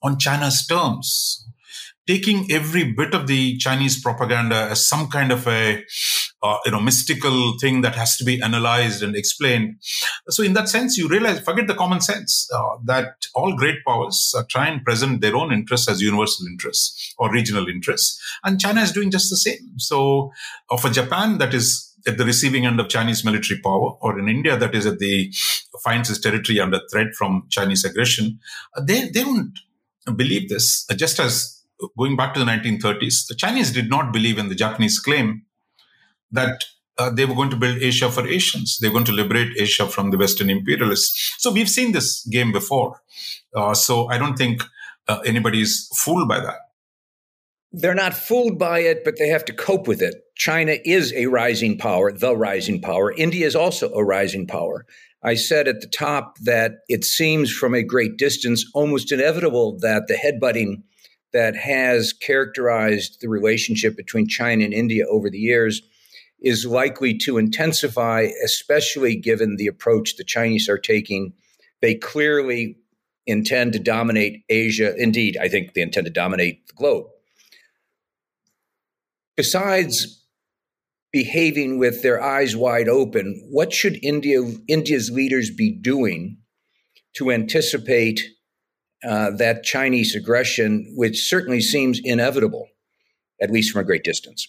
on 0.02 0.18
China's 0.18 0.66
terms 0.66 1.46
taking 2.06 2.50
every 2.50 2.92
bit 2.92 3.14
of 3.14 3.26
the 3.26 3.56
Chinese 3.58 4.00
propaganda 4.02 4.68
as 4.70 4.86
some 4.86 5.08
kind 5.08 5.30
of 5.30 5.46
a 5.46 5.84
uh, 6.42 6.58
you 6.64 6.70
know 6.70 6.80
mystical 6.80 7.58
thing 7.58 7.82
that 7.82 7.94
has 7.94 8.16
to 8.16 8.24
be 8.24 8.40
analyzed 8.42 9.02
and 9.02 9.14
explained. 9.14 9.76
So 10.28 10.42
in 10.42 10.54
that 10.54 10.68
sense, 10.68 10.96
you 10.96 11.08
realize 11.08 11.40
forget 11.40 11.66
the 11.66 11.74
common 11.74 12.00
sense 12.00 12.48
uh, 12.54 12.76
that 12.84 13.26
all 13.34 13.56
great 13.56 13.84
powers 13.86 14.34
uh, 14.36 14.42
try 14.48 14.68
and 14.68 14.84
present 14.84 15.20
their 15.20 15.36
own 15.36 15.52
interests 15.52 15.88
as 15.88 16.00
universal 16.00 16.46
interests 16.46 17.14
or 17.18 17.30
regional 17.30 17.68
interests, 17.68 18.20
and 18.44 18.60
China 18.60 18.80
is 18.80 18.92
doing 18.92 19.10
just 19.10 19.30
the 19.30 19.36
same. 19.36 19.78
So 19.78 20.32
uh, 20.70 20.76
for 20.76 20.90
Japan, 20.90 21.38
that 21.38 21.54
is 21.54 21.86
at 22.06 22.16
the 22.16 22.24
receiving 22.24 22.64
end 22.64 22.80
of 22.80 22.88
Chinese 22.88 23.24
military 23.24 23.60
power, 23.60 23.92
or 24.00 24.18
in 24.18 24.28
India 24.28 24.56
that 24.56 24.74
is 24.74 24.86
at 24.86 24.98
the 24.98 25.32
finds 25.82 26.10
its 26.10 26.20
territory 26.20 26.60
under 26.60 26.80
threat 26.90 27.08
from 27.16 27.46
Chinese 27.50 27.84
aggression, 27.84 28.38
uh, 28.76 28.82
they 28.82 29.08
they 29.08 29.22
don't 29.22 29.58
believe 30.16 30.48
this. 30.48 30.86
Uh, 30.90 30.94
just 30.94 31.20
as 31.20 31.62
going 31.98 32.16
back 32.16 32.34
to 32.34 32.40
the 32.40 32.46
1930s, 32.46 33.26
the 33.28 33.34
Chinese 33.34 33.72
did 33.72 33.88
not 33.88 34.12
believe 34.12 34.38
in 34.38 34.48
the 34.48 34.54
Japanese 34.54 34.98
claim 34.98 35.42
that 36.32 36.64
uh, 36.98 37.10
they 37.10 37.24
were 37.24 37.34
going 37.34 37.50
to 37.50 37.56
build 37.56 37.78
Asia 37.78 38.10
for 38.10 38.26
Asians. 38.26 38.78
They 38.78 38.88
were 38.88 38.94
going 38.94 39.06
to 39.06 39.12
liberate 39.12 39.56
Asia 39.58 39.86
from 39.86 40.10
the 40.10 40.18
Western 40.18 40.50
imperialists. 40.50 41.34
So 41.38 41.50
we've 41.50 41.68
seen 41.68 41.92
this 41.92 42.24
game 42.26 42.52
before. 42.52 43.00
Uh, 43.54 43.74
so 43.74 44.08
I 44.08 44.18
don't 44.18 44.36
think 44.36 44.62
uh, 45.08 45.20
anybody's 45.24 45.88
fooled 45.94 46.28
by 46.28 46.40
that. 46.40 46.58
They're 47.72 47.94
not 47.94 48.14
fooled 48.14 48.58
by 48.58 48.80
it, 48.80 49.04
but 49.04 49.16
they 49.18 49.28
have 49.28 49.44
to 49.46 49.52
cope 49.52 49.86
with 49.86 50.02
it. 50.02 50.16
China 50.36 50.76
is 50.84 51.12
a 51.14 51.26
rising 51.26 51.78
power, 51.78 52.12
the 52.12 52.36
rising 52.36 52.80
power. 52.80 53.12
India 53.12 53.46
is 53.46 53.54
also 53.54 53.92
a 53.94 54.04
rising 54.04 54.46
power. 54.46 54.86
I 55.22 55.34
said 55.34 55.68
at 55.68 55.80
the 55.80 55.86
top 55.86 56.38
that 56.38 56.78
it 56.88 57.04
seems 57.04 57.52
from 57.52 57.74
a 57.74 57.82
great 57.82 58.16
distance 58.16 58.64
almost 58.74 59.12
inevitable 59.12 59.78
that 59.80 60.08
the 60.08 60.14
headbutting 60.14 60.82
that 61.32 61.54
has 61.56 62.12
characterized 62.12 63.18
the 63.20 63.28
relationship 63.28 63.96
between 63.96 64.26
China 64.26 64.64
and 64.64 64.74
India 64.74 65.04
over 65.08 65.30
the 65.30 65.38
years 65.38 65.80
is 66.40 66.64
likely 66.64 67.16
to 67.18 67.38
intensify, 67.38 68.28
especially 68.44 69.16
given 69.16 69.56
the 69.56 69.66
approach 69.66 70.16
the 70.16 70.24
Chinese 70.24 70.68
are 70.68 70.78
taking. 70.78 71.32
They 71.82 71.94
clearly 71.94 72.76
intend 73.26 73.72
to 73.74 73.78
dominate 73.78 74.44
Asia. 74.48 74.94
Indeed, 74.96 75.36
I 75.40 75.48
think 75.48 75.74
they 75.74 75.82
intend 75.82 76.06
to 76.06 76.12
dominate 76.12 76.66
the 76.66 76.74
globe. 76.74 77.06
Besides 79.36 80.24
behaving 81.12 81.78
with 81.78 82.02
their 82.02 82.22
eyes 82.22 82.56
wide 82.56 82.88
open, 82.88 83.46
what 83.50 83.72
should 83.72 84.02
India, 84.02 84.40
India's 84.68 85.10
leaders 85.10 85.50
be 85.50 85.70
doing 85.70 86.38
to 87.14 87.30
anticipate 87.30 88.20
uh, 89.02 89.30
that 89.30 89.64
Chinese 89.64 90.14
aggression, 90.14 90.92
which 90.94 91.20
certainly 91.28 91.60
seems 91.60 92.00
inevitable, 92.04 92.68
at 93.40 93.50
least 93.50 93.72
from 93.72 93.80
a 93.80 93.84
great 93.84 94.04
distance. 94.04 94.46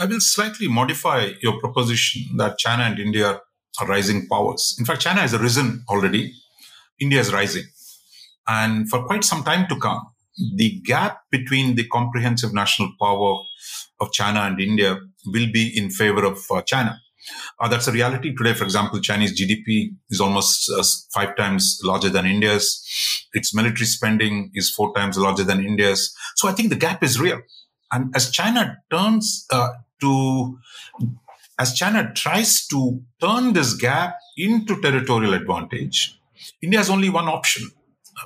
I 0.00 0.06
will 0.06 0.20
slightly 0.20 0.68
modify 0.68 1.32
your 1.42 1.58
proposition 1.58 2.36
that 2.36 2.58
China 2.58 2.84
and 2.84 3.00
India 3.00 3.40
are 3.80 3.86
rising 3.86 4.28
powers. 4.28 4.76
In 4.78 4.84
fact, 4.84 5.00
China 5.00 5.20
has 5.20 5.36
risen 5.36 5.84
already, 5.88 6.32
India 7.00 7.18
is 7.18 7.32
rising. 7.32 7.64
And 8.46 8.88
for 8.88 9.04
quite 9.04 9.24
some 9.24 9.42
time 9.42 9.66
to 9.68 9.76
come, 9.76 10.06
the 10.54 10.80
gap 10.84 11.22
between 11.32 11.74
the 11.74 11.86
comprehensive 11.88 12.54
national 12.54 12.90
power 13.00 13.40
of 14.00 14.12
China 14.12 14.40
and 14.42 14.60
India 14.60 15.00
will 15.26 15.50
be 15.52 15.76
in 15.76 15.90
favor 15.90 16.24
of 16.24 16.38
uh, 16.50 16.62
China. 16.62 17.00
Uh, 17.58 17.66
that's 17.66 17.88
a 17.88 17.92
reality 17.92 18.34
today. 18.34 18.54
For 18.54 18.64
example, 18.64 19.00
Chinese 19.00 19.38
GDP 19.38 19.96
is 20.10 20.20
almost 20.20 20.70
uh, 20.70 20.82
five 21.12 21.36
times 21.36 21.80
larger 21.82 22.08
than 22.08 22.24
India's. 22.24 22.84
Its 23.32 23.52
military 23.52 23.86
spending 23.86 24.52
is 24.54 24.70
four 24.70 24.94
times 24.94 25.18
larger 25.18 25.42
than 25.42 25.64
India's. 25.64 26.14
So 26.36 26.48
I 26.48 26.52
think 26.52 26.70
the 26.70 26.76
gap 26.76 27.02
is 27.02 27.20
real. 27.20 27.40
And 27.90 28.14
as 28.14 28.30
China 28.30 28.78
turns 28.90 29.44
uh, 29.50 29.70
to 30.00 30.58
as 31.58 31.74
China 31.74 32.12
tries 32.14 32.66
to 32.68 33.02
turn 33.20 33.52
this 33.52 33.74
gap 33.74 34.16
into 34.36 34.80
territorial 34.80 35.34
advantage, 35.34 36.20
India 36.62 36.78
has 36.78 36.88
only 36.88 37.10
one 37.10 37.26
option, 37.26 37.68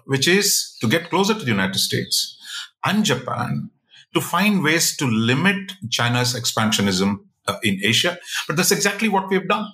which 0.04 0.28
is 0.28 0.76
to 0.80 0.88
get 0.88 1.08
closer 1.08 1.32
to 1.32 1.40
the 1.40 1.50
United 1.50 1.78
States 1.78 2.38
and 2.84 3.04
Japan 3.04 3.70
to 4.14 4.20
find 4.20 4.62
ways 4.62 4.96
to 4.98 5.06
limit 5.06 5.72
China's 5.90 6.34
expansionism 6.34 7.20
uh, 7.48 7.56
in 7.62 7.80
Asia. 7.82 8.18
But 8.46 8.56
that's 8.56 8.70
exactly 8.70 9.08
what 9.08 9.30
we've 9.30 9.48
done. 9.48 9.72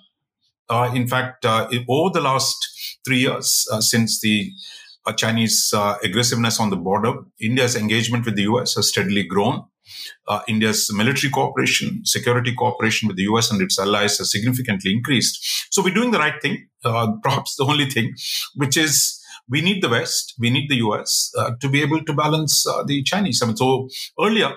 Uh, 0.68 0.90
in 0.94 1.08
fact, 1.08 1.44
uh, 1.44 1.68
over 1.88 2.10
the 2.12 2.20
last 2.20 2.56
three 3.04 3.20
years, 3.20 3.66
uh, 3.72 3.80
since 3.80 4.20
the 4.20 4.52
uh, 5.06 5.12
Chinese 5.12 5.72
uh, 5.74 5.96
aggressiveness 6.04 6.60
on 6.60 6.70
the 6.70 6.76
border, 6.76 7.14
India's 7.40 7.74
engagement 7.74 8.24
with 8.26 8.36
the 8.36 8.42
US 8.42 8.74
has 8.74 8.88
steadily 8.88 9.24
grown. 9.24 9.64
India's 10.46 10.90
military 10.94 11.30
cooperation, 11.30 12.00
security 12.04 12.54
cooperation 12.54 13.08
with 13.08 13.16
the 13.16 13.24
US 13.24 13.50
and 13.50 13.60
its 13.60 13.78
allies 13.78 14.18
has 14.18 14.30
significantly 14.30 14.92
increased. 14.92 15.66
So 15.70 15.82
we're 15.82 15.94
doing 15.94 16.10
the 16.10 16.18
right 16.18 16.40
thing, 16.40 16.66
perhaps 17.22 17.56
the 17.56 17.64
only 17.64 17.86
thing, 17.86 18.14
which 18.54 18.76
is 18.76 19.18
we 19.48 19.60
need 19.62 19.82
the 19.82 19.88
West, 19.88 20.34
we 20.38 20.50
need 20.50 20.68
the 20.68 20.76
US 20.76 21.32
uh, 21.36 21.52
to 21.60 21.68
be 21.68 21.82
able 21.82 22.04
to 22.04 22.12
balance 22.12 22.66
uh, 22.66 22.84
the 22.84 23.02
Chinese. 23.02 23.40
I 23.42 23.46
mean, 23.46 23.56
so 23.56 23.88
earlier 24.20 24.52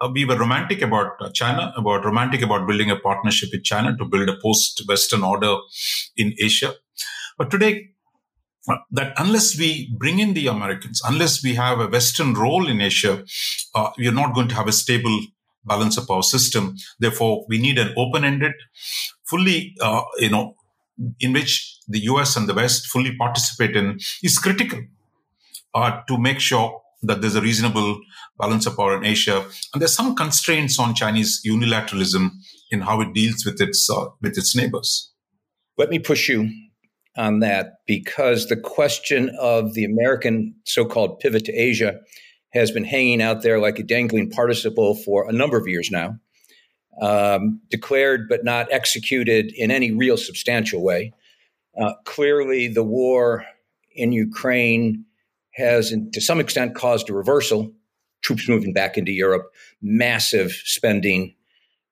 uh, 0.00 0.08
we 0.12 0.24
were 0.24 0.36
romantic 0.36 0.82
about 0.82 1.12
uh, 1.20 1.30
China, 1.32 1.72
about 1.76 2.04
romantic 2.04 2.42
about 2.42 2.66
building 2.66 2.90
a 2.90 2.96
partnership 2.96 3.50
with 3.52 3.64
China 3.64 3.96
to 3.96 4.04
build 4.04 4.28
a 4.28 4.36
post-Western 4.42 5.22
order 5.22 5.56
in 6.16 6.34
Asia. 6.40 6.74
But 7.38 7.50
today, 7.50 7.72
uh, 7.72 8.01
that 8.90 9.12
unless 9.18 9.58
we 9.58 9.92
bring 9.98 10.18
in 10.18 10.34
the 10.34 10.46
Americans, 10.46 11.02
unless 11.04 11.42
we 11.42 11.54
have 11.54 11.80
a 11.80 11.88
Western 11.88 12.34
role 12.34 12.68
in 12.68 12.80
Asia, 12.80 13.24
uh, 13.74 13.90
we 13.98 14.06
are 14.06 14.12
not 14.12 14.34
going 14.34 14.48
to 14.48 14.54
have 14.54 14.68
a 14.68 14.72
stable 14.72 15.18
balance 15.64 15.96
of 15.96 16.06
power 16.06 16.22
system. 16.22 16.76
Therefore, 16.98 17.44
we 17.48 17.58
need 17.58 17.78
an 17.78 17.92
open-ended, 17.96 18.52
fully, 19.24 19.74
you 20.18 20.30
know, 20.30 20.56
in 21.20 21.32
which 21.32 21.78
the 21.88 22.00
US 22.00 22.36
and 22.36 22.48
the 22.48 22.54
West 22.54 22.86
fully 22.86 23.16
participate 23.16 23.76
in 23.76 23.98
is 24.22 24.38
critical 24.38 24.80
uh, 25.74 26.00
to 26.08 26.18
make 26.18 26.40
sure 26.40 26.80
that 27.02 27.20
there's 27.20 27.34
a 27.34 27.40
reasonable 27.40 28.00
balance 28.38 28.66
of 28.66 28.76
power 28.76 28.96
in 28.96 29.04
Asia. 29.04 29.44
And 29.72 29.80
there's 29.80 29.94
some 29.94 30.14
constraints 30.14 30.78
on 30.78 30.94
Chinese 30.94 31.42
unilateralism 31.44 32.30
in 32.70 32.82
how 32.82 33.00
it 33.00 33.12
deals 33.12 33.44
with 33.44 33.60
its 33.60 33.90
uh, 33.90 34.06
with 34.20 34.38
its 34.38 34.54
neighbors. 34.54 35.12
Let 35.76 35.90
me 35.90 35.98
push 35.98 36.28
you 36.28 36.50
on 37.16 37.40
that 37.40 37.74
because 37.86 38.46
the 38.46 38.56
question 38.56 39.30
of 39.38 39.74
the 39.74 39.84
American 39.84 40.54
so-called 40.64 41.20
pivot 41.20 41.44
to 41.44 41.52
Asia 41.52 42.00
has 42.52 42.70
been 42.70 42.84
hanging 42.84 43.20
out 43.20 43.42
there 43.42 43.58
like 43.58 43.78
a 43.78 43.82
dangling 43.82 44.30
participle 44.30 44.94
for 44.94 45.28
a 45.28 45.32
number 45.32 45.56
of 45.56 45.66
years 45.66 45.90
now 45.90 46.18
um, 47.00 47.60
declared 47.70 48.28
but 48.28 48.44
not 48.44 48.70
executed 48.70 49.52
in 49.56 49.70
any 49.70 49.92
real 49.92 50.16
substantial 50.16 50.82
way. 50.82 51.12
Uh, 51.80 51.94
clearly, 52.04 52.68
the 52.68 52.82
war 52.82 53.44
in 53.94 54.12
Ukraine 54.12 55.04
has, 55.54 55.94
to 56.12 56.20
some 56.20 56.40
extent, 56.40 56.74
caused 56.74 57.08
a 57.08 57.14
reversal. 57.14 57.72
Troops 58.20 58.48
moving 58.48 58.72
back 58.72 58.98
into 58.98 59.10
Europe, 59.10 59.50
massive 59.80 60.52
spending 60.64 61.34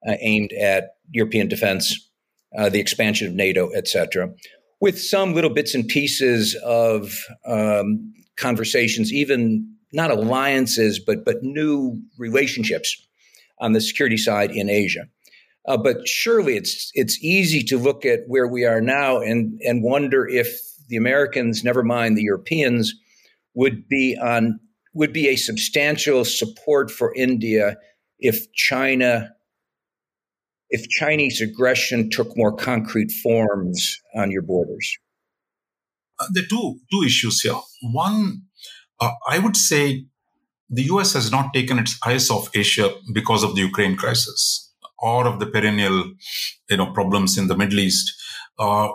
uh, 0.06 0.14
aimed 0.20 0.52
at 0.52 0.96
European 1.10 1.48
defense, 1.48 2.08
uh, 2.56 2.68
the 2.68 2.78
expansion 2.78 3.26
of 3.26 3.34
NATO, 3.34 3.70
etc. 3.72 4.32
With 4.80 4.98
some 4.98 5.34
little 5.34 5.50
bits 5.50 5.74
and 5.74 5.86
pieces 5.86 6.54
of 6.64 7.26
um, 7.46 8.14
conversations, 8.36 9.12
even 9.12 9.70
not 9.92 10.10
alliances, 10.10 10.98
but 10.98 11.24
but 11.24 11.42
new 11.42 12.00
relationships 12.18 12.96
on 13.58 13.72
the 13.72 13.80
security 13.80 14.16
side 14.16 14.50
in 14.50 14.70
Asia. 14.70 15.06
Uh, 15.66 15.76
but 15.76 16.08
surely 16.08 16.56
it's 16.56 16.90
it's 16.94 17.22
easy 17.22 17.62
to 17.64 17.78
look 17.78 18.06
at 18.06 18.20
where 18.26 18.48
we 18.48 18.64
are 18.64 18.80
now 18.80 19.20
and 19.20 19.60
and 19.62 19.82
wonder 19.82 20.26
if 20.26 20.58
the 20.88 20.96
Americans, 20.96 21.62
never 21.62 21.82
mind 21.82 22.16
the 22.16 22.22
Europeans, 22.22 22.94
would 23.54 23.86
be 23.88 24.16
on 24.20 24.58
would 24.94 25.12
be 25.12 25.28
a 25.28 25.36
substantial 25.36 26.24
support 26.24 26.90
for 26.90 27.14
India 27.14 27.76
if 28.18 28.52
China 28.52 29.30
if 30.70 30.88
Chinese 30.88 31.40
aggression 31.40 32.10
took 32.10 32.36
more 32.36 32.54
concrete 32.54 33.10
forms 33.22 34.00
on 34.14 34.30
your 34.30 34.42
borders. 34.42 34.96
Uh, 36.18 36.26
there 36.34 36.44
are 36.44 36.48
two 36.48 36.78
two 36.92 37.02
issues 37.04 37.40
here. 37.40 37.58
One, 37.82 38.42
uh, 39.00 39.12
I 39.28 39.38
would 39.38 39.56
say 39.56 40.04
the 40.68 40.84
US 40.84 41.14
has 41.14 41.30
not 41.30 41.52
taken 41.52 41.78
its 41.78 41.98
eyes 42.06 42.30
off 42.30 42.54
Asia 42.54 42.90
because 43.12 43.42
of 43.42 43.54
the 43.54 43.62
Ukraine 43.62 43.96
crisis 43.96 44.72
or 44.98 45.26
of 45.26 45.40
the 45.40 45.46
perennial, 45.46 46.12
you 46.68 46.76
know, 46.76 46.92
problems 46.92 47.36
in 47.36 47.48
the 47.48 47.56
Middle 47.56 47.80
East. 47.80 48.12
Uh, 48.58 48.88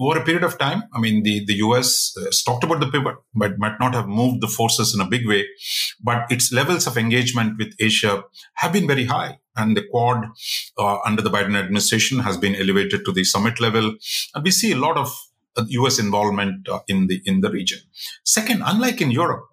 over 0.00 0.18
a 0.18 0.24
period 0.24 0.42
of 0.42 0.58
time, 0.58 0.82
I 0.94 0.98
mean, 0.98 1.22
the, 1.22 1.44
the 1.44 1.54
US 1.56 2.14
uh, 2.18 2.30
talked 2.44 2.64
about 2.64 2.80
the 2.80 2.90
pivot, 2.90 3.16
but 3.34 3.58
might 3.58 3.78
not 3.78 3.94
have 3.94 4.08
moved 4.08 4.40
the 4.40 4.48
forces 4.48 4.94
in 4.94 5.00
a 5.00 5.08
big 5.08 5.26
way. 5.26 5.46
But 6.02 6.30
its 6.30 6.52
levels 6.52 6.86
of 6.86 6.98
engagement 6.98 7.56
with 7.58 7.74
Asia 7.78 8.24
have 8.54 8.72
been 8.72 8.86
very 8.86 9.04
high. 9.04 9.38
And 9.56 9.76
the 9.76 9.84
Quad 9.90 10.26
uh, 10.78 10.98
under 11.04 11.22
the 11.22 11.30
Biden 11.30 11.56
administration 11.56 12.20
has 12.20 12.36
been 12.36 12.54
elevated 12.54 13.04
to 13.04 13.12
the 13.12 13.24
summit 13.24 13.60
level. 13.60 13.96
And 14.34 14.44
we 14.44 14.50
see 14.50 14.72
a 14.72 14.76
lot 14.76 14.96
of 14.96 15.14
US 15.58 15.98
uh, 15.98 16.02
involvement 16.02 16.68
uh, 16.68 16.80
in 16.88 17.06
the 17.06 17.20
in 17.26 17.40
the 17.40 17.50
region. 17.50 17.78
Second, 18.24 18.62
unlike 18.64 19.00
in 19.00 19.10
Europe, 19.10 19.44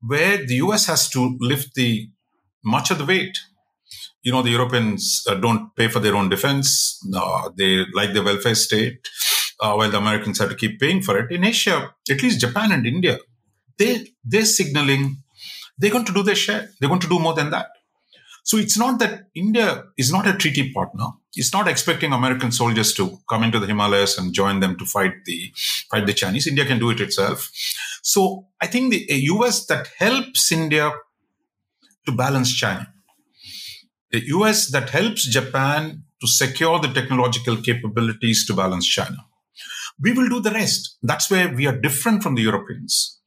where 0.00 0.44
the 0.44 0.56
US 0.56 0.86
has 0.86 1.08
to 1.10 1.36
lift 1.40 1.74
the 1.74 2.08
much 2.64 2.90
of 2.90 2.98
the 2.98 3.04
weight. 3.04 3.38
You 4.22 4.32
know, 4.32 4.42
the 4.42 4.50
Europeans 4.50 5.24
uh, 5.28 5.34
don't 5.34 5.74
pay 5.74 5.88
for 5.88 6.00
their 6.00 6.14
own 6.14 6.28
defense. 6.28 7.00
Uh, 7.14 7.50
they 7.56 7.84
like 7.94 8.12
the 8.12 8.22
welfare 8.22 8.54
state, 8.54 8.98
uh, 9.60 9.74
while 9.74 9.90
the 9.90 9.96
Americans 9.98 10.38
have 10.38 10.50
to 10.50 10.56
keep 10.56 10.78
paying 10.78 11.02
for 11.02 11.18
it. 11.18 11.30
In 11.30 11.44
Asia, 11.44 11.94
at 12.10 12.22
least 12.22 12.40
Japan 12.40 12.72
and 12.72 12.86
India, 12.86 13.18
they 13.78 14.08
they're 14.24 14.44
signaling 14.44 15.22
they're 15.78 15.90
going 15.90 16.04
to 16.04 16.12
do 16.12 16.22
their 16.22 16.34
share. 16.34 16.70
They're 16.78 16.88
going 16.88 17.00
to 17.00 17.08
do 17.08 17.18
more 17.18 17.34
than 17.34 17.50
that. 17.50 17.68
So 18.48 18.56
it's 18.56 18.78
not 18.78 18.98
that 19.00 19.24
India 19.34 19.84
is 19.98 20.10
not 20.10 20.26
a 20.26 20.32
treaty 20.32 20.72
partner. 20.72 21.08
It's 21.34 21.52
not 21.52 21.68
expecting 21.68 22.14
American 22.14 22.50
soldiers 22.50 22.94
to 22.94 23.18
come 23.28 23.42
into 23.42 23.58
the 23.58 23.66
Himalayas 23.66 24.16
and 24.16 24.32
join 24.32 24.60
them 24.60 24.78
to 24.78 24.86
fight 24.86 25.12
the 25.26 25.52
fight 25.90 26.06
the 26.06 26.14
Chinese. 26.14 26.46
India 26.46 26.64
can 26.64 26.78
do 26.78 26.88
it 26.88 26.98
itself. 26.98 27.50
So 28.02 28.46
I 28.58 28.66
think 28.66 28.90
the 28.90 29.04
US 29.34 29.66
that 29.66 29.88
helps 29.98 30.50
India 30.50 30.90
to 32.06 32.12
balance 32.12 32.50
China, 32.54 32.86
The 34.12 34.22
US 34.36 34.70
that 34.70 34.88
helps 34.88 35.26
Japan 35.26 36.04
to 36.22 36.26
secure 36.26 36.78
the 36.78 36.88
technological 36.88 37.58
capabilities 37.58 38.46
to 38.46 38.54
balance 38.54 38.86
China. 38.86 39.26
We 40.00 40.12
will 40.12 40.30
do 40.30 40.40
the 40.40 40.52
rest. 40.52 40.96
That's 41.02 41.30
where 41.30 41.52
we 41.54 41.66
are 41.66 41.78
different 41.78 42.22
from 42.22 42.34
the 42.34 42.42
Europeans. 42.50 43.20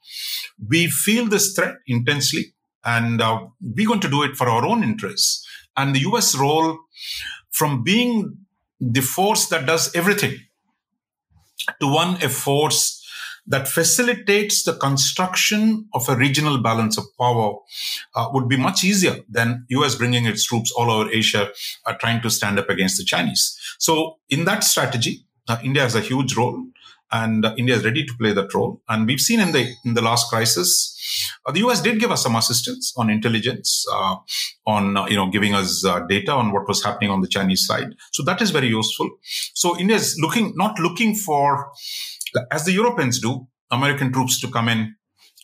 We 0.74 0.88
feel 0.88 1.28
this 1.28 1.54
threat 1.54 1.76
intensely 1.86 2.56
and 2.84 3.22
uh, 3.22 3.46
we're 3.62 3.88
going 3.88 4.00
to 4.00 4.10
do 4.10 4.24
it 4.24 4.36
for 4.36 4.50
our 4.50 4.66
own 4.66 4.84
interests. 4.84 5.48
And 5.78 5.96
the 5.96 6.02
US 6.02 6.36
role 6.36 6.78
from 7.52 7.84
being 7.84 8.38
the 8.80 9.02
force 9.02 9.48
that 9.48 9.66
does 9.66 9.96
everything 9.96 10.40
to 11.80 11.88
one, 11.88 12.16
a 12.24 12.30
force 12.30 12.98
that 13.48 13.68
facilitates 13.68 14.64
the 14.64 14.74
construction 14.74 15.88
of 15.94 16.08
a 16.08 16.16
regional 16.16 16.60
balance 16.60 16.98
of 16.98 17.06
power 17.18 17.56
uh, 18.16 18.30
would 18.34 18.48
be 18.48 18.58
much 18.58 18.84
easier 18.84 19.18
than 19.30 19.66
US 19.70 19.96
bringing 19.96 20.26
its 20.26 20.46
troops 20.46 20.72
all 20.72 20.92
over 20.92 21.12
Asia 21.12 21.52
uh, 21.86 21.94
trying 21.94 22.22
to 22.22 22.30
stand 22.30 22.60
up 22.60 22.70
against 22.70 22.98
the 22.98 23.04
Chinese. 23.04 23.58
So 23.80 24.18
in 24.30 24.46
that 24.46 24.64
strategy, 24.64 25.26
uh, 25.48 25.58
India 25.64 25.82
has 25.82 25.96
a 25.96 26.02
huge 26.02 26.36
role 26.36 26.66
and 27.12 27.46
uh, 27.46 27.54
India 27.58 27.76
is 27.76 27.84
ready 27.84 28.06
to 28.06 28.14
play 28.20 28.34
that 28.34 28.54
role. 28.54 28.82
And 28.88 29.08
we've 29.08 29.20
seen 29.20 29.40
in 29.40 29.52
the 29.52 29.74
in 29.86 29.94
the 29.94 30.02
last 30.02 30.30
crisis, 30.30 30.98
uh, 31.46 31.52
the 31.52 31.60
US 31.60 31.82
did 31.82 32.00
give 32.00 32.12
us 32.12 32.24
some 32.24 32.36
assistance 32.36 32.94
on 32.98 33.10
intelligence, 33.10 33.86
uh, 33.92 34.16
on 34.66 34.98
uh, 34.98 35.08
you 35.08 35.16
know 35.16 35.30
giving 35.30 35.54
us 35.54 35.86
uh, 35.86 36.00
data 36.02 36.32
on 36.32 36.52
what 36.52 36.68
was 36.68 36.84
happening 36.84 37.10
on 37.10 37.22
the 37.22 37.28
Chinese 37.28 37.66
side. 37.66 37.96
So 38.12 38.24
that 38.24 38.42
is 38.42 38.52
very 38.52 38.68
useful. 38.68 39.10
So 39.54 39.78
India 39.80 39.96
is 39.96 40.18
looking 40.20 40.54
not 40.56 40.80
looking 40.80 41.16
for 41.16 41.72
as 42.52 42.66
the 42.66 42.72
Europeans 42.72 43.20
do, 43.20 43.48
American 43.72 44.12
troops 44.12 44.40
to 44.42 44.48
come 44.48 44.70
in, 44.70 44.96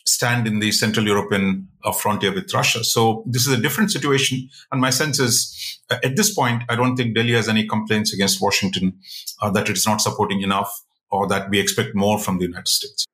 stand 0.06 0.46
in 0.46 0.58
the 0.58 0.72
Central 0.72 1.06
European 1.06 1.68
uh, 1.84 1.92
frontier 1.92 2.32
with 2.32 2.52
Russia. 2.52 2.82
So 2.82 3.24
this 3.26 3.46
is 3.46 3.52
a 3.52 3.60
different 3.60 3.90
situation. 3.90 4.48
And 4.72 4.80
my 4.80 4.90
sense 4.90 5.20
is, 5.20 5.78
uh, 5.90 5.98
at 6.02 6.16
this 6.16 6.34
point, 6.34 6.62
I 6.68 6.76
don't 6.76 6.96
think 6.96 7.14
Delhi 7.14 7.32
has 7.32 7.48
any 7.48 7.66
complaints 7.66 8.12
against 8.14 8.40
Washington 8.40 8.98
uh, 9.42 9.50
that 9.50 9.68
it's 9.68 9.86
not 9.86 10.00
supporting 10.00 10.40
enough 10.40 10.72
or 11.10 11.26
that 11.28 11.50
we 11.50 11.60
expect 11.60 11.94
more 11.94 12.18
from 12.18 12.38
the 12.38 12.44
United 12.44 12.68
States. 12.68 13.04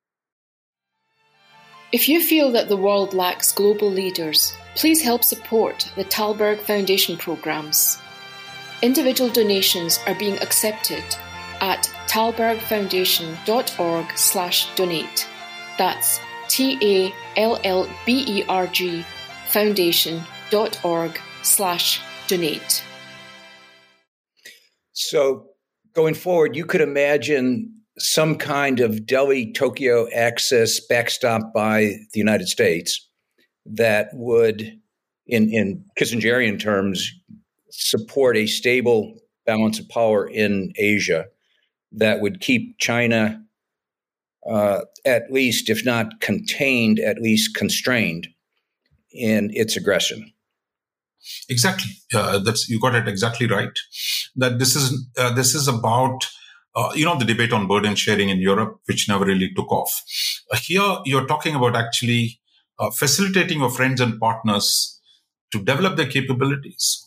If 1.92 2.08
you 2.08 2.20
feel 2.20 2.50
that 2.52 2.68
the 2.68 2.76
world 2.76 3.14
lacks 3.14 3.52
global 3.52 3.90
leaders, 3.90 4.52
please 4.74 5.00
help 5.00 5.22
support 5.22 5.88
the 5.94 6.04
Tallberg 6.04 6.58
Foundation 6.60 7.16
programs. 7.16 7.98
Individual 8.82 9.30
donations 9.30 10.00
are 10.06 10.16
being 10.16 10.36
accepted 10.40 11.04
at 11.60 11.84
tallbergfoundation.org 12.08 14.18
slash 14.18 14.74
donate. 14.74 15.28
That's 15.78 16.18
T-A-L-L-B-E-R-G 16.48 17.14
foundation.org 19.48 21.20
slash 21.42 22.00
donate. 22.26 22.84
So, 24.92 25.46
going 25.94 26.14
forward, 26.14 26.56
you 26.56 26.64
could 26.64 26.80
imagine 26.80 27.73
some 27.98 28.36
kind 28.36 28.80
of 28.80 29.06
Delhi 29.06 29.52
Tokyo 29.52 30.08
axis 30.12 30.84
backstopped 30.90 31.52
by 31.52 31.80
the 32.12 32.18
United 32.18 32.48
States 32.48 33.08
that 33.66 34.08
would, 34.12 34.78
in, 35.26 35.48
in 35.50 35.84
Kissingerian 35.98 36.60
terms, 36.60 37.12
support 37.70 38.36
a 38.36 38.46
stable 38.46 39.14
balance 39.46 39.78
of 39.78 39.88
power 39.88 40.26
in 40.28 40.72
Asia 40.76 41.26
that 41.92 42.20
would 42.20 42.40
keep 42.40 42.78
China 42.78 43.40
uh, 44.50 44.80
at 45.04 45.30
least, 45.30 45.70
if 45.70 45.84
not 45.84 46.20
contained, 46.20 46.98
at 46.98 47.18
least 47.18 47.54
constrained 47.54 48.28
in 49.12 49.50
its 49.52 49.76
aggression. 49.76 50.32
Exactly, 51.48 51.92
uh, 52.12 52.38
that's 52.38 52.68
you 52.68 52.78
got 52.78 52.94
it 52.94 53.08
exactly 53.08 53.46
right. 53.46 53.78
That 54.36 54.58
this 54.58 54.76
is 54.76 55.06
uh, 55.16 55.32
this 55.32 55.54
is 55.54 55.66
about 55.68 56.26
uh, 56.74 56.90
you 56.94 57.04
know 57.04 57.18
the 57.18 57.24
debate 57.24 57.52
on 57.52 57.66
burden 57.66 57.94
sharing 57.94 58.28
in 58.28 58.38
Europe, 58.38 58.80
which 58.86 59.08
never 59.08 59.24
really 59.24 59.52
took 59.54 59.70
off. 59.70 60.02
Uh, 60.50 60.56
here, 60.56 60.96
you're 61.04 61.26
talking 61.26 61.54
about 61.54 61.76
actually 61.76 62.40
uh, 62.78 62.90
facilitating 62.90 63.60
your 63.60 63.70
friends 63.70 64.00
and 64.00 64.18
partners 64.20 65.00
to 65.52 65.62
develop 65.62 65.96
their 65.96 66.08
capabilities 66.08 67.04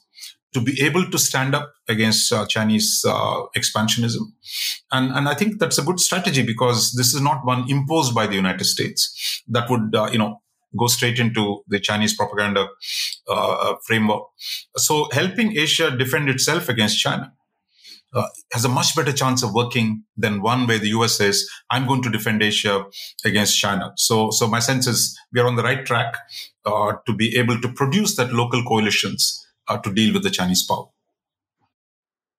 to 0.53 0.61
be 0.61 0.81
able 0.81 1.09
to 1.09 1.17
stand 1.17 1.53
up 1.53 1.73
against 1.87 2.31
uh, 2.31 2.45
Chinese 2.47 3.03
uh, 3.07 3.43
expansionism. 3.55 4.21
And, 4.91 5.11
and 5.11 5.27
I 5.29 5.33
think 5.33 5.59
that's 5.59 5.77
a 5.77 5.83
good 5.83 5.99
strategy 5.99 6.43
because 6.43 6.93
this 6.93 7.13
is 7.13 7.21
not 7.21 7.45
one 7.45 7.69
imposed 7.69 8.15
by 8.15 8.27
the 8.27 8.35
United 8.35 8.63
States 8.65 9.43
that 9.49 9.69
would, 9.69 9.93
uh, 9.93 10.09
you 10.11 10.17
know, 10.17 10.41
go 10.77 10.87
straight 10.87 11.19
into 11.19 11.63
the 11.67 11.79
Chinese 11.79 12.15
propaganda 12.15 12.67
uh, 13.27 13.75
framework. 13.85 14.23
So 14.77 15.09
helping 15.11 15.57
Asia 15.57 15.95
defend 15.95 16.29
itself 16.29 16.69
against 16.69 16.99
China. 16.99 17.33
Uh, 18.17 18.27
has 18.51 18.65
a 18.65 18.69
much 18.69 18.95
better 18.95 19.13
chance 19.13 19.43
of 19.43 19.53
working 19.53 20.03
than 20.15 20.41
one 20.41 20.65
where 20.65 20.79
the 20.79 20.87
US 20.89 21.17
says, 21.17 21.47
I'm 21.69 21.85
going 21.85 22.01
to 22.01 22.09
defend 22.09 22.41
Asia 22.41 22.85
against 23.23 23.59
China. 23.59 23.93
So, 23.95 24.31
so 24.31 24.47
my 24.47 24.57
sense 24.57 24.87
is 24.87 25.15
we 25.31 25.39
are 25.39 25.45
on 25.45 25.55
the 25.55 25.61
right 25.61 25.85
track 25.85 26.17
to 26.65 27.13
be 27.15 27.37
able 27.37 27.61
to 27.61 27.71
produce 27.71 28.15
that 28.15 28.33
local 28.33 28.63
coalitions 28.63 29.45
uh, 29.67 29.77
to 29.77 29.93
deal 29.93 30.13
with 30.13 30.23
the 30.23 30.31
Chinese 30.31 30.65
power. 30.65 30.87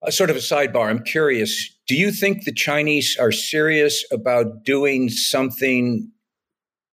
A 0.03 0.11
sort 0.11 0.31
of 0.31 0.37
a 0.37 0.41
sidebar, 0.41 0.89
I'm 0.89 1.05
curious 1.05 1.79
do 1.89 1.97
you 1.97 2.13
think 2.13 2.45
the 2.45 2.53
Chinese 2.53 3.17
are 3.19 3.33
serious 3.33 4.05
about 4.13 4.65
doing 4.65 5.09
something 5.09 6.13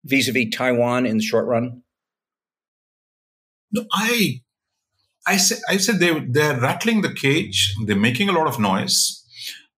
vis 0.04 0.28
a 0.28 0.34
vis 0.34 0.54
Taiwan 0.54 1.06
in 1.06 1.18
the 1.18 1.24
short 1.24 1.48
run? 1.48 1.82
No, 3.72 3.86
I. 3.94 4.42
I 5.28 5.38
said, 5.38 5.60
I 5.70 5.78
said 5.78 6.00
they, 6.00 6.20
they're 6.20 6.60
rattling 6.60 7.02
the 7.02 7.14
cage. 7.14 7.74
They're 7.86 7.96
making 7.96 8.30
a 8.30 8.34
lot 8.34 8.48
of 8.48 8.60
noise. 8.60 9.18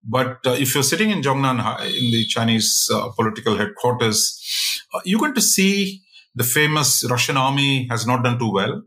But 0.02 0.38
uh, 0.46 0.50
if 0.52 0.74
you're 0.74 0.82
sitting 0.82 1.10
in 1.10 1.22
Zhongnan 1.22 1.58
in 1.86 2.12
the 2.12 2.24
Chinese 2.26 2.88
uh, 2.92 3.08
political 3.10 3.56
headquarters, 3.56 4.82
uh, 4.94 5.00
you're 5.04 5.20
going 5.20 5.34
to 5.34 5.40
see 5.40 6.02
the 6.34 6.44
famous 6.44 7.08
Russian 7.08 7.36
army 7.36 7.86
has 7.88 8.06
not 8.06 8.22
done 8.22 8.38
too 8.38 8.52
well 8.52 8.82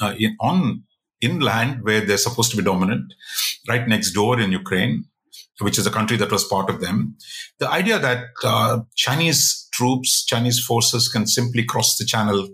uh, 0.00 0.14
in, 0.18 0.36
on 0.40 0.84
inland 1.20 1.82
where 1.82 2.00
they're 2.00 2.16
supposed 2.16 2.50
to 2.50 2.56
be 2.56 2.62
dominant, 2.62 3.12
right 3.68 3.86
next 3.88 4.12
door 4.12 4.40
in 4.40 4.52
Ukraine, 4.52 5.04
which 5.60 5.78
is 5.78 5.86
a 5.86 5.90
country 5.90 6.16
that 6.16 6.32
was 6.32 6.44
part 6.44 6.70
of 6.70 6.80
them. 6.80 7.16
The 7.58 7.68
idea 7.68 7.98
that 7.98 8.24
uh, 8.42 8.80
Chinese 8.94 9.68
troops, 9.72 10.24
Chinese 10.24 10.60
forces 10.60 11.08
can 11.08 11.26
simply 11.26 11.64
cross 11.64 11.96
the 11.96 12.04
channel 12.04 12.48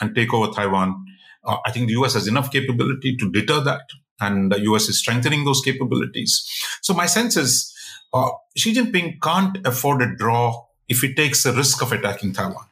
and 0.00 0.14
take 0.14 0.32
over 0.32 0.52
Taiwan. 0.52 1.04
Uh, 1.44 1.58
I 1.66 1.70
think 1.70 1.86
the 1.86 1.94
US 1.94 2.14
has 2.14 2.26
enough 2.26 2.50
capability 2.50 3.16
to 3.16 3.30
deter 3.30 3.60
that, 3.60 3.82
and 4.20 4.50
the 4.52 4.60
US 4.60 4.88
is 4.88 4.98
strengthening 4.98 5.44
those 5.44 5.60
capabilities. 5.60 6.44
So 6.82 6.94
my 6.94 7.06
sense 7.06 7.36
is 7.36 7.74
uh, 8.12 8.30
Xi 8.56 8.74
Jinping 8.74 9.20
can't 9.20 9.58
afford 9.66 10.02
a 10.02 10.14
draw 10.16 10.66
if 10.88 11.00
he 11.00 11.14
takes 11.14 11.42
the 11.42 11.52
risk 11.52 11.82
of 11.82 11.92
attacking 11.92 12.32
Taiwan. 12.32 12.66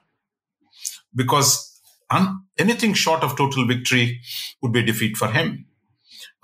Because 1.14 1.80
un- 2.11 2.44
anything 2.58 2.94
short 2.94 3.22
of 3.22 3.37
total 3.37 3.66
victory 3.66 4.20
would 4.62 4.72
be 4.72 4.80
a 4.80 4.87
defeat 4.87 5.16
for 5.16 5.28
him. 5.28 5.66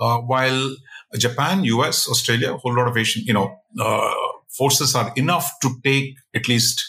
Uh, 0.00 0.18
while 0.18 0.76
Japan, 1.16 1.64
US, 1.64 2.08
Australia, 2.08 2.54
a 2.54 2.56
whole 2.56 2.74
lot 2.74 2.88
of 2.88 2.96
Asian, 2.96 3.22
you 3.24 3.32
know, 3.32 3.56
uh, 3.78 4.14
forces 4.48 4.94
are 4.94 5.12
enough 5.16 5.50
to 5.62 5.70
take 5.84 6.16
at 6.34 6.48
least 6.48 6.84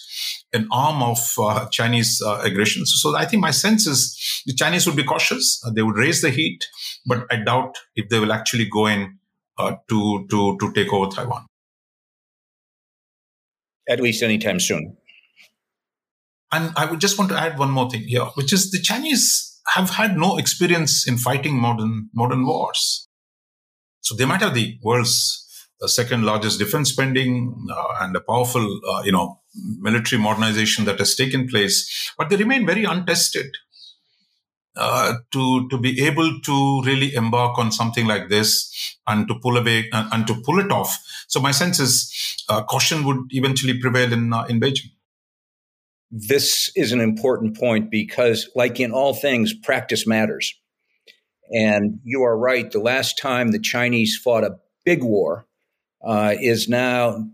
an 0.54 0.68
arm 0.72 1.04
of 1.04 1.20
uh, 1.38 1.68
Chinese 1.70 2.22
uh, 2.26 2.42
aggression. 2.44 2.86
So 2.86 3.16
I 3.16 3.26
think 3.26 3.42
my 3.42 3.52
sense 3.52 3.86
is 3.86 4.44
the 4.46 4.54
Chinese 4.54 4.88
would 4.88 4.96
be 4.96 5.04
cautious. 5.04 5.62
Uh, 5.66 5.72
they 5.72 5.82
would 5.82 5.98
raise 5.98 6.22
the 6.22 6.30
heat, 6.30 6.66
but 7.06 7.26
I 7.32 7.38
doubt 7.38 7.76
if 7.96 8.10
they 8.10 8.20
will 8.20 8.34
actually 8.34 8.68
go 8.68 8.88
in 8.88 9.20
uh, 9.58 9.76
to 9.90 10.26
to 10.30 10.58
to 10.58 10.74
take 10.74 10.92
over 10.92 11.12
Taiwan. 11.12 11.46
At 13.88 14.00
least 14.00 14.24
anytime 14.24 14.60
soon. 14.60 14.98
And 16.52 16.74
I 16.76 16.86
would 16.86 17.00
just 17.00 17.18
want 17.18 17.30
to 17.30 17.40
add 17.40 17.60
one 17.60 17.70
more 17.70 17.90
thing 17.90 18.02
here, 18.02 18.26
which 18.36 18.52
is 18.54 18.72
the 18.72 18.82
Chinese 18.82 19.60
have 19.76 19.92
had 19.92 20.18
no 20.18 20.38
experience 20.38 21.08
in 21.08 21.18
fighting 21.18 21.60
modern 21.60 22.10
modern 22.14 22.46
wars. 22.46 23.08
So 24.02 24.16
they 24.16 24.26
might 24.26 24.42
have 24.42 24.56
the 24.56 24.80
world's 24.82 25.46
uh, 25.82 25.88
second 25.88 26.24
largest 26.24 26.58
defense 26.58 26.90
spending 26.90 27.68
uh, 27.72 27.96
and 28.02 28.16
a 28.16 28.22
powerful, 28.22 28.80
uh, 28.90 29.02
you 29.04 29.12
know, 29.12 29.39
military 29.56 30.22
modernization 30.22 30.86
that 30.86 31.00
has 31.00 31.16
taken 31.16 31.48
place, 31.48 32.14
but 32.18 32.30
they 32.30 32.36
remain 32.36 32.66
very 32.66 32.84
untested. 32.84 33.48
Uh, 34.76 35.16
to 35.34 35.68
to 35.68 35.78
be 35.78 36.06
able 36.06 36.40
to 36.42 36.82
really 36.84 37.14
embark 37.14 37.58
on 37.58 37.70
something 37.70 38.06
like 38.06 38.30
this 38.30 38.98
and 39.08 39.28
to 39.28 39.36
pull 39.42 39.58
away 39.58 39.90
and, 39.92 40.08
and 40.14 40.28
to 40.28 40.36
pull 40.46 40.60
it 40.60 40.72
off. 40.72 40.98
So 41.28 41.42
my 41.42 41.52
sense 41.52 41.80
is 41.80 42.46
uh, 42.48 42.64
caution 42.64 43.04
would 43.04 43.18
eventually 43.32 43.78
prevail 43.78 44.14
in 44.14 44.32
uh, 44.32 44.46
in 44.46 44.62
Beijing 44.62 44.92
this 46.12 46.72
is 46.76 46.92
an 46.92 47.02
important 47.02 47.58
point 47.58 47.92
because, 47.92 48.50
like 48.56 48.80
in 48.80 48.92
all 48.92 49.14
things, 49.14 49.54
practice 49.54 50.08
matters. 50.08 50.54
And 51.52 52.00
you 52.04 52.24
are 52.24 52.38
right. 52.38 52.70
The 52.70 52.80
last 52.80 53.18
time 53.18 53.52
the 53.52 53.60
Chinese 53.60 54.18
fought 54.18 54.44
a 54.44 54.58
big 54.86 55.04
war 55.04 55.48
uh, 56.06 56.36
is 56.40 56.68
now 56.68 57.28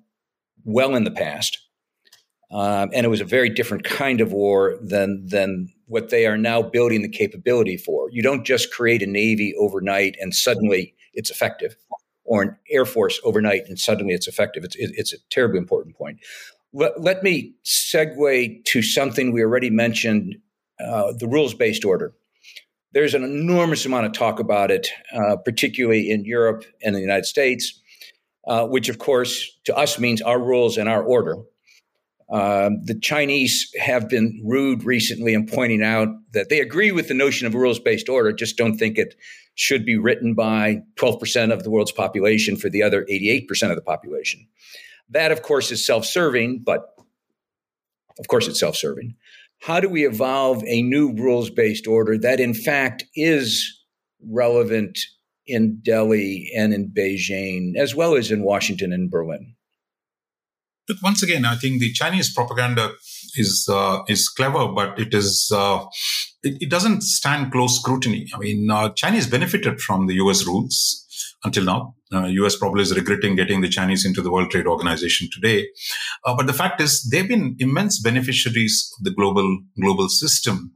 well 0.63 0.95
in 0.95 1.04
the 1.04 1.12
past. 1.12 1.60
Um, 2.52 2.90
and 2.94 3.06
it 3.06 3.10
was 3.10 3.22
a 3.22 3.26
very 3.26 3.50
different 3.50 3.84
kind 3.84 4.22
of 4.22 4.32
war 4.32 4.78
than, 4.82 5.26
than 5.28 5.74
what 5.88 6.10
they 6.10 6.26
are 6.26 6.38
now 6.38 6.62
building 6.62 7.02
the 7.02 7.10
capability 7.10 7.78
for. 7.78 8.10
You 8.12 8.22
don't 8.22 8.46
just 8.46 8.72
create 8.72 9.02
a 9.02 9.08
Navy 9.08 9.54
overnight 9.58 10.16
and 10.20 10.34
suddenly 10.34 10.96
it's 11.14 11.30
effective, 11.30 11.76
or 12.24 12.42
an 12.44 12.58
Air 12.70 12.86
Force 12.86 13.20
overnight 13.24 13.68
and 13.68 13.80
suddenly 13.80 14.14
it's 14.14 14.28
effective. 14.28 14.64
It's, 14.64 14.76
it, 14.76 14.92
it's 14.96 15.14
a 15.14 15.18
terribly 15.30 15.58
important 15.58 15.96
point. 15.96 16.20
Let, 16.74 17.02
let 17.02 17.24
me 17.24 17.56
segue 17.64 18.64
to 18.66 18.82
something 18.82 19.32
we 19.32 19.42
already 19.42 19.70
mentioned 19.70 20.36
uh, 20.80 21.14
the 21.18 21.28
rules 21.28 21.54
based 21.54 21.86
order. 21.86 22.14
There's 22.92 23.14
an 23.14 23.24
enormous 23.24 23.86
amount 23.86 24.06
of 24.06 24.14
talk 24.14 24.40
about 24.40 24.72
it, 24.72 24.88
uh, 25.14 25.36
particularly 25.38 26.10
in 26.10 26.26
Europe 26.26 26.64
and 26.82 26.96
the 26.96 27.02
United 27.02 27.26
States, 27.26 27.82
uh, 28.48 28.66
which, 28.68 28.88
of 28.90 29.00
course, 29.00 29.52
to 29.66 29.76
us 29.76 30.00
means 30.00 30.22
our 30.22 30.40
rules 30.40 30.78
and 30.78 30.88
our 30.88 31.04
order. 31.04 31.36
Um, 32.30 32.84
the 32.84 32.98
Chinese 33.00 33.72
have 33.80 34.10
been 34.10 34.42
rude 34.44 34.84
recently 34.84 35.34
in 35.34 35.46
pointing 35.46 35.84
out 35.84 36.08
that 36.34 36.50
they 36.50 36.60
agree 36.60 36.92
with 36.92 37.08
the 37.08 37.14
notion 37.14 37.46
of 37.46 37.54
a 37.54 37.60
rules 37.60 37.80
based 37.80 38.10
order, 38.10 38.34
just 38.34 38.58
don't 38.58 38.78
think 38.78 38.98
it 38.98 39.16
should 39.54 39.86
be 39.86 39.98
written 39.98 40.34
by 40.34 40.82
12% 40.96 41.54
of 41.54 41.64
the 41.64 41.70
world's 41.70 41.92
population 41.92 42.58
for 42.58 42.70
the 42.70 42.84
other 42.84 43.06
88% 43.12 43.70
of 43.70 43.76
the 43.76 43.82
population. 43.82 44.48
That, 45.10 45.32
of 45.32 45.44
course, 45.44 45.72
is 45.72 45.86
self 45.86 46.06
serving, 46.06 46.64
but 46.66 46.96
of 48.20 48.28
course, 48.28 48.48
it's 48.48 48.60
self 48.60 48.76
serving. 48.76 49.16
How 49.60 49.80
do 49.80 49.88
we 49.88 50.06
evolve 50.06 50.64
a 50.66 50.82
new 50.82 51.14
rules 51.14 51.50
based 51.50 51.88
order 51.88 52.18
that, 52.18 52.40
in 52.40 52.54
fact, 52.54 53.04
is 53.16 53.84
relevant 54.28 55.00
in 55.48 55.80
Delhi 55.84 56.52
and 56.56 56.74
in 56.74 56.90
Beijing, 56.90 57.76
as 57.78 57.94
well 57.94 58.16
as 58.16 58.32
in 58.32 58.44
Washington 58.44 58.92
and 58.92 59.10
Berlin? 59.12 59.55
Look, 60.88 61.02
once 61.02 61.24
again, 61.24 61.45
I 61.45 61.56
think 61.56 61.80
the 61.80 61.91
Chinese 61.93 62.32
propaganda 62.34 62.91
is 63.36 63.67
uh, 63.71 64.04
is 64.08 64.30
clever, 64.30 64.67
but 64.67 65.00
it 65.00 65.13
is 65.13 65.52
uh, 65.54 65.86
it, 66.43 66.62
it, 66.62 66.69
doesn't 66.69 67.02
stand 67.02 67.52
close 67.52 67.80
scrutiny. 67.80 68.28
I 68.34 68.38
mean, 68.38 68.69
uh, 68.69 68.89
Chinese 68.89 69.28
benefited 69.28 69.82
from 69.82 70.08
the 70.08 70.15
U.S. 70.15 70.45
rules 70.45 71.06
until 71.43 71.63
now. 71.63 71.95
Uh, 72.13 72.26
US 72.26 72.56
probably 72.56 72.84
is 72.84 72.96
regretting 72.96 73.36
getting 73.36 73.62
the 73.62 73.70
Chinese 73.70 74.06
into 74.06 74.22
the 74.22 74.32
World 74.32 74.52
Trade 74.52 74.68
Organization 74.68 75.28
today. 75.32 75.68
Uh, 76.24 76.36
but 76.36 76.48
the 76.48 76.54
fact 76.54 76.80
is, 76.80 77.02
they've 77.12 77.28
been 77.28 77.56
immense 77.60 78.00
beneficiaries 78.00 78.94
of 78.98 79.06
the 79.06 79.12
global 79.12 79.60
global 79.80 80.08
system. 80.10 80.72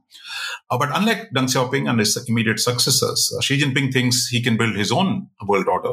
Uh, 0.70 0.78
but 0.78 0.88
unlike 0.92 1.30
Deng 1.32 1.48
Xiaoping 1.48 1.88
and 1.88 1.98
his 1.98 2.16
immediate 2.28 2.60
successors, 2.60 3.32
uh, 3.36 3.40
Xi 3.40 3.60
Jinping 3.60 3.92
thinks 3.92 4.28
he 4.28 4.42
can 4.42 4.56
build 4.56 4.76
his 4.76 4.92
own 4.92 5.28
world 5.46 5.66
order 5.66 5.92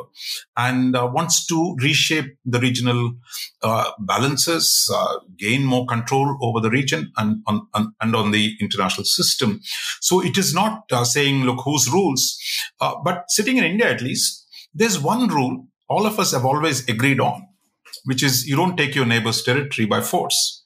and 0.56 0.96
uh, 0.96 1.10
wants 1.12 1.46
to 1.48 1.76
reshape 1.82 2.38
the 2.46 2.60
regional 2.60 3.14
uh, 3.64 3.92
balances, 4.00 4.92
gain 5.38 5.64
more 5.64 5.86
control 5.88 6.38
over 6.42 6.60
the 6.60 6.70
region 6.70 7.12
and 7.18 7.42
on, 7.48 7.68
on, 7.74 7.94
and 8.02 8.16
on 8.16 8.32
the 8.32 8.56
international 8.62 9.06
system. 9.06 9.60
So 10.02 10.24
it 10.24 10.38
is 10.38 10.54
not 10.54 10.84
saying, 11.04 11.44
look, 11.44 11.62
whose 11.64 11.92
rules, 11.92 12.38
but 12.80 13.26
sitting 13.30 13.58
in 13.58 13.64
India 13.64 13.90
at 13.90 14.02
least, 14.02 14.47
there's 14.78 15.00
one 15.00 15.28
rule 15.28 15.66
all 15.90 16.06
of 16.06 16.20
us 16.20 16.34
have 16.34 16.46
always 16.46 16.88
agreed 16.88 17.20
on, 17.20 17.48
which 18.06 18.22
is 18.22 18.46
you 18.46 18.56
don't 18.56 18.78
take 18.78 18.94
your 18.94 19.06
neighbor's 19.06 19.42
territory 19.42 19.86
by 19.86 20.02
force. 20.02 20.66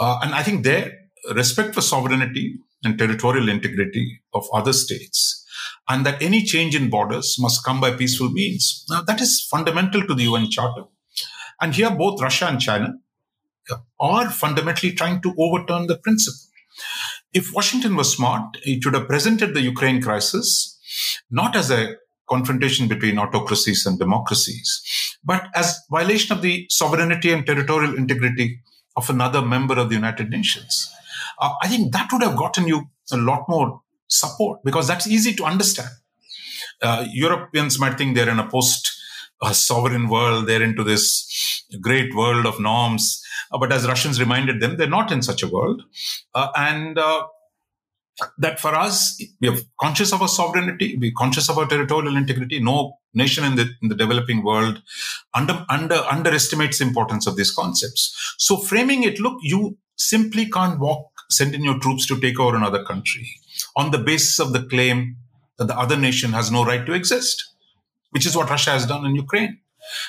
Uh, 0.00 0.18
and 0.22 0.34
I 0.34 0.42
think 0.42 0.64
there, 0.64 0.92
respect 1.34 1.74
for 1.74 1.80
sovereignty 1.80 2.58
and 2.82 2.98
territorial 2.98 3.48
integrity 3.48 4.20
of 4.32 4.44
other 4.52 4.72
states, 4.72 5.44
and 5.88 6.04
that 6.04 6.20
any 6.22 6.42
change 6.42 6.74
in 6.74 6.90
borders 6.90 7.36
must 7.38 7.64
come 7.64 7.80
by 7.80 7.92
peaceful 7.92 8.30
means. 8.30 8.84
Now, 8.90 9.02
that 9.02 9.20
is 9.20 9.46
fundamental 9.50 10.06
to 10.06 10.14
the 10.14 10.24
UN 10.24 10.50
Charter. 10.50 10.84
And 11.60 11.74
here, 11.74 11.90
both 11.90 12.20
Russia 12.20 12.48
and 12.48 12.60
China 12.60 12.94
are 14.00 14.30
fundamentally 14.30 14.92
trying 14.92 15.22
to 15.22 15.34
overturn 15.38 15.86
the 15.86 15.96
principle. 15.96 16.40
If 17.32 17.52
Washington 17.54 17.96
was 17.96 18.12
smart, 18.12 18.58
it 18.64 18.82
should 18.82 18.94
have 18.94 19.08
presented 19.08 19.54
the 19.54 19.60
Ukraine 19.60 20.02
crisis 20.02 20.78
not 21.30 21.56
as 21.56 21.70
a 21.70 21.96
confrontation 22.28 22.88
between 22.88 23.18
autocracies 23.18 23.86
and 23.86 23.98
democracies, 23.98 24.82
but 25.24 25.46
as 25.54 25.80
violation 25.90 26.36
of 26.36 26.42
the 26.42 26.66
sovereignty 26.70 27.32
and 27.32 27.46
territorial 27.46 27.96
integrity 27.96 28.60
of 28.96 29.10
another 29.10 29.42
member 29.42 29.78
of 29.78 29.88
the 29.88 29.94
United 29.94 30.30
Nations. 30.30 30.90
Uh, 31.38 31.52
I 31.62 31.68
think 31.68 31.92
that 31.92 32.10
would 32.12 32.22
have 32.22 32.36
gotten 32.36 32.68
you 32.68 32.88
a 33.12 33.16
lot 33.16 33.48
more 33.48 33.82
support 34.06 34.60
because 34.64 34.86
that's 34.86 35.06
easy 35.06 35.34
to 35.34 35.44
understand. 35.44 35.90
Uh, 36.80 37.06
Europeans 37.12 37.78
might 37.78 37.98
think 37.98 38.14
they're 38.14 38.28
in 38.28 38.38
a 38.38 38.48
post 38.48 38.90
uh, 39.42 39.52
sovereign 39.52 40.08
world, 40.08 40.46
they're 40.46 40.62
into 40.62 40.84
this 40.84 41.64
great 41.80 42.14
world 42.14 42.46
of 42.46 42.60
norms. 42.60 43.22
Uh, 43.52 43.58
but 43.58 43.72
as 43.72 43.86
Russians 43.86 44.20
reminded 44.20 44.60
them, 44.60 44.76
they're 44.76 44.86
not 44.86 45.12
in 45.12 45.22
such 45.22 45.42
a 45.42 45.48
world. 45.48 45.82
Uh, 46.34 46.48
and 46.56 46.98
that 48.38 48.60
for 48.60 48.74
us, 48.74 49.20
we 49.40 49.48
are 49.48 49.56
conscious 49.80 50.12
of 50.12 50.22
our 50.22 50.28
sovereignty, 50.28 50.96
we're 51.00 51.12
conscious 51.16 51.48
of 51.48 51.58
our 51.58 51.66
territorial 51.66 52.16
integrity. 52.16 52.60
No 52.60 52.98
nation 53.12 53.44
in 53.44 53.56
the, 53.56 53.70
in 53.82 53.88
the 53.88 53.94
developing 53.94 54.44
world 54.44 54.82
under, 55.34 55.64
under, 55.68 55.96
underestimates 55.96 56.78
the 56.78 56.84
importance 56.84 57.26
of 57.26 57.36
these 57.36 57.50
concepts. 57.50 58.34
So 58.38 58.56
framing 58.56 59.02
it, 59.02 59.20
look, 59.20 59.38
you 59.42 59.78
simply 59.96 60.48
can't 60.48 60.78
walk, 60.78 61.10
send 61.30 61.54
in 61.54 61.64
your 61.64 61.78
troops 61.78 62.06
to 62.06 62.20
take 62.20 62.38
over 62.38 62.56
another 62.56 62.84
country 62.84 63.28
on 63.76 63.90
the 63.90 63.98
basis 63.98 64.38
of 64.38 64.52
the 64.52 64.62
claim 64.62 65.16
that 65.58 65.66
the 65.66 65.78
other 65.78 65.96
nation 65.96 66.32
has 66.32 66.50
no 66.50 66.64
right 66.64 66.84
to 66.86 66.92
exist, 66.92 67.52
which 68.10 68.26
is 68.26 68.36
what 68.36 68.50
Russia 68.50 68.70
has 68.70 68.86
done 68.86 69.04
in 69.04 69.14
Ukraine. 69.14 69.58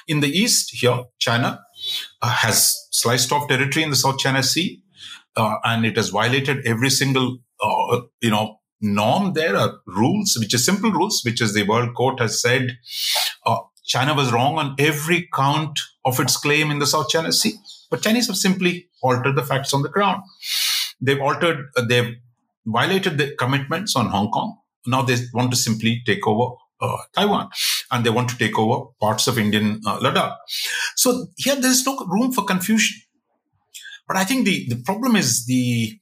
In 0.08 0.22
the 0.22 0.30
east, 0.30 0.72
here, 0.74 1.04
China 1.20 1.62
uh, 2.22 2.30
has 2.30 2.88
sliced 2.91 3.32
off 3.32 3.48
territory 3.48 3.84
in 3.84 3.89
the 3.89 3.96
South 3.96 4.18
China 4.18 4.41
Sea, 4.41 4.82
uh, 5.36 5.58
and 5.63 5.86
it 5.86 5.98
has 5.98 6.10
violated 6.10 6.65
every 6.65 6.89
single 6.89 7.39
you 8.21 8.29
know, 8.29 8.60
norm 8.81 9.34
there 9.34 9.55
are 9.55 9.79
rules, 9.86 10.38
which 10.39 10.53
is 10.53 10.65
simple 10.65 10.91
rules, 10.91 11.21
which 11.23 11.41
is 11.41 11.53
the 11.53 11.63
World 11.63 11.95
Court 11.95 12.19
has 12.19 12.41
said 12.41 12.77
uh, 13.45 13.60
China 13.86 14.13
was 14.13 14.31
wrong 14.31 14.58
on 14.58 14.75
every 14.79 15.27
count 15.34 15.79
of 16.03 16.19
its 16.19 16.38
claim 16.38 16.71
in 16.71 16.79
the 16.79 16.88
South 16.88 17.10
China 17.10 17.31
Sea. 17.31 17.53
But 17.89 18.01
Chinese 18.01 18.27
have 18.27 18.38
simply 18.38 18.89
altered 19.01 19.36
the 19.36 19.43
facts 19.43 19.73
on 19.73 19.84
the 19.84 19.89
ground. 19.89 20.23
They've 20.99 21.21
altered, 21.21 21.69
uh, 21.77 21.86
they've 21.88 22.15
violated 22.65 23.17
the 23.17 23.36
commitments 23.36 23.95
on 23.95 24.08
Hong 24.08 24.31
Kong. 24.31 24.58
Now 24.88 25.01
they 25.01 25.17
want 25.34 25.51
to 25.51 25.58
simply 25.58 26.01
take 26.05 26.25
over 26.27 26.55
uh, 26.81 26.97
Taiwan 27.13 27.49
and 27.91 28.05
they 28.05 28.10
want 28.10 28.29
to 28.29 28.38
take 28.38 28.58
over 28.58 28.88
parts 28.99 29.27
of 29.27 29.38
Indian 29.38 29.81
uh, 29.86 29.99
Ladakh. 29.99 30.36
So 30.95 31.27
here 31.38 31.55
there's 31.55 31.86
no 31.86 31.97
room 32.05 32.31
for 32.31 32.43
confusion. 32.43 33.01
But 34.08 34.18
I 34.18 34.24
think 34.24 34.46
the, 34.46 34.68
the 34.70 34.82
problem 34.84 35.15
is 35.15 35.46
the 35.46 35.98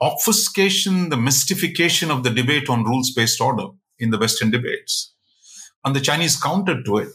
obfuscation, 0.00 1.10
the 1.10 1.16
mystification 1.16 2.10
of 2.10 2.22
the 2.22 2.30
debate 2.30 2.68
on 2.68 2.84
rules 2.84 3.12
based 3.14 3.40
order 3.40 3.66
in 3.98 4.10
the 4.10 4.18
Western 4.18 4.50
debates. 4.50 5.14
And 5.84 5.94
the 5.94 6.00
Chinese 6.00 6.40
counter 6.40 6.82
to 6.82 6.96
it, 6.98 7.12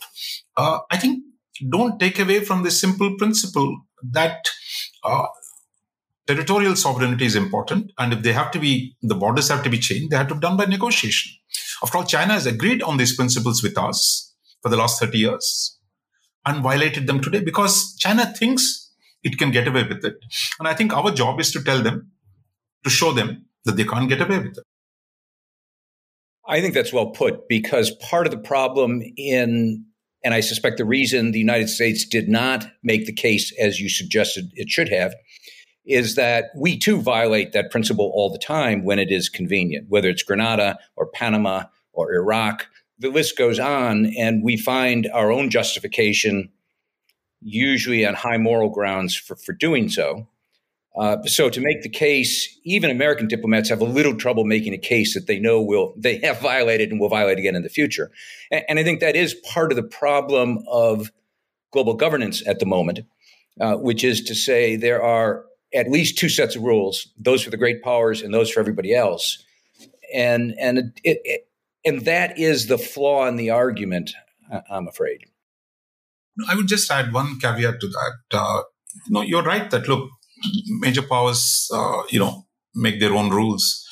uh, 0.56 0.80
I 0.92 0.98
think, 0.98 1.24
don't 1.70 2.00
take 2.00 2.20
away 2.20 2.44
from 2.44 2.64
the 2.64 2.72
simple 2.72 3.16
principle 3.18 3.76
that 4.12 4.46
uh, 5.04 5.26
territorial 6.28 6.76
sovereignty 6.76 7.26
is 7.26 7.36
important. 7.36 7.92
And 7.98 8.14
if 8.14 8.22
they 8.22 8.34
have 8.34 8.52
to 8.52 8.60
be, 8.60 8.96
the 9.02 9.16
borders 9.16 9.50
have 9.50 9.64
to 9.64 9.70
be 9.70 9.80
changed, 9.80 10.12
they 10.12 10.18
have 10.18 10.28
to 10.28 10.36
be 10.36 10.42
done 10.42 10.58
by 10.58 10.66
negotiation. 10.66 11.32
After 11.82 11.98
all, 11.98 12.04
China 12.04 12.34
has 12.34 12.46
agreed 12.46 12.84
on 12.84 12.98
these 12.98 13.16
principles 13.16 13.64
with 13.64 13.78
us 13.78 14.34
for 14.62 14.70
the 14.70 14.78
last 14.78 15.00
30 15.00 15.18
years 15.18 15.78
and 16.46 16.64
violated 16.64 17.08
them 17.08 17.22
today 17.22 17.40
because 17.40 17.96
China 17.98 18.26
thinks 18.26 18.87
it 19.28 19.38
can 19.38 19.52
get 19.52 19.68
away 19.68 19.84
with 19.84 20.04
it. 20.04 20.16
And 20.60 20.68
I 20.68 20.74
think 20.74 20.94
our 20.94 21.12
job 21.12 21.40
is 21.40 21.52
to 21.52 21.64
tell 21.64 21.84
them, 21.84 22.12
to 22.84 22.90
show 22.90 23.12
them 23.12 23.46
that 23.66 23.76
they 23.76 23.84
can't 23.84 24.10
get 24.10 24.22
away 24.22 24.40
with 24.40 24.58
it. 24.58 24.64
I 26.48 26.62
think 26.62 26.74
that's 26.74 26.94
well 26.94 27.08
put 27.08 27.50
because 27.50 27.92
part 27.92 28.26
of 28.26 28.32
the 28.32 28.38
problem 28.38 29.02
in, 29.18 29.86
and 30.24 30.34
I 30.34 30.40
suspect 30.40 30.78
the 30.78 30.86
reason 30.86 31.32
the 31.32 31.40
United 31.40 31.68
States 31.68 32.06
did 32.06 32.30
not 32.30 32.68
make 32.84 33.06
the 33.06 33.14
case 33.14 33.54
as 33.60 33.80
you 33.80 33.90
suggested 33.90 34.50
it 34.56 34.70
should 34.70 34.90
have, 34.90 35.14
is 35.86 36.16
that 36.16 36.46
we 36.56 36.78
too 36.78 37.02
violate 37.02 37.52
that 37.52 37.72
principle 37.72 38.12
all 38.14 38.32
the 38.32 38.38
time 38.38 38.84
when 38.84 39.00
it 39.00 39.12
is 39.12 39.30
convenient, 39.30 39.88
whether 39.90 40.10
it's 40.10 40.24
Grenada 40.24 40.78
or 40.96 41.08
Panama 41.08 41.64
or 41.94 42.14
Iraq. 42.14 42.68
The 43.00 43.10
list 43.10 43.38
goes 43.38 43.60
on, 43.60 44.08
and 44.18 44.44
we 44.44 44.58
find 44.58 45.10
our 45.14 45.32
own 45.32 45.50
justification 45.50 46.50
usually 47.42 48.06
on 48.06 48.14
high 48.14 48.38
moral 48.38 48.70
grounds 48.70 49.16
for, 49.16 49.36
for 49.36 49.54
doing 49.54 49.90
so. 49.90 50.28
Uh, 50.98 51.22
so 51.26 51.48
to 51.48 51.62
make 51.62 51.84
the 51.84 51.90
case, 51.90 52.60
even 52.64 52.90
American 52.90 53.28
diplomats 53.28 53.70
have 53.70 53.82
a 53.82 53.86
little 53.86 54.16
trouble 54.16 54.44
making 54.46 54.74
a 54.74 54.80
case 54.80 55.14
that 55.14 55.28
they 55.28 55.40
know 55.40 55.62
will 55.62 55.94
they 55.96 56.18
have 56.18 56.42
violated 56.42 56.90
and 56.90 57.00
will 57.00 57.10
violate 57.10 57.38
again 57.38 57.56
in 57.56 57.62
the 57.62 57.70
future. 57.70 58.12
And, 58.52 58.64
and 58.68 58.80
I 58.80 58.84
think 58.84 59.00
that 59.02 59.16
is 59.16 59.36
part 59.36 59.72
of 59.72 59.76
the 59.76 59.84
problem 59.84 60.64
of 60.68 61.12
global 61.72 61.94
governance 61.94 62.42
at 62.48 62.60
the 62.60 62.66
moment, 62.66 63.02
uh, 63.62 63.76
which 63.76 64.04
is 64.04 64.24
to 64.24 64.34
say 64.34 64.76
there 64.76 65.04
are 65.04 65.46
at 65.72 65.88
least 65.88 66.18
two 66.18 66.30
sets 66.30 66.56
of 66.56 66.64
rules: 66.64 67.08
those 67.16 67.44
for 67.44 67.52
the 67.52 67.58
great 67.58 67.84
powers 67.84 68.24
and 68.24 68.34
those 68.34 68.50
for 68.50 68.60
everybody 68.60 68.96
else. 68.96 69.44
And 70.12 70.56
and 70.60 70.78
it, 71.04 71.22
it 71.24 71.48
and 71.86 72.06
that 72.06 72.40
is 72.40 72.66
the 72.66 72.80
flaw 72.80 73.28
in 73.28 73.36
the 73.36 73.52
argument. 73.52 74.14
I'm 74.72 74.88
afraid. 74.88 75.26
I 76.50 76.56
would 76.56 76.68
just 76.68 76.92
add 76.92 77.14
one 77.14 77.40
caveat 77.40 77.80
to 77.80 77.88
that. 77.88 78.14
Uh, 78.32 78.62
you 79.06 79.14
know, 79.14 79.22
you're 79.22 79.44
right 79.44 79.70
that 79.72 79.88
look, 79.88 80.10
major 80.80 81.02
powers, 81.02 81.70
uh, 81.74 82.04
you 82.10 82.20
know, 82.20 82.46
make 82.76 83.00
their 83.00 83.14
own 83.14 83.30
rules, 83.30 83.88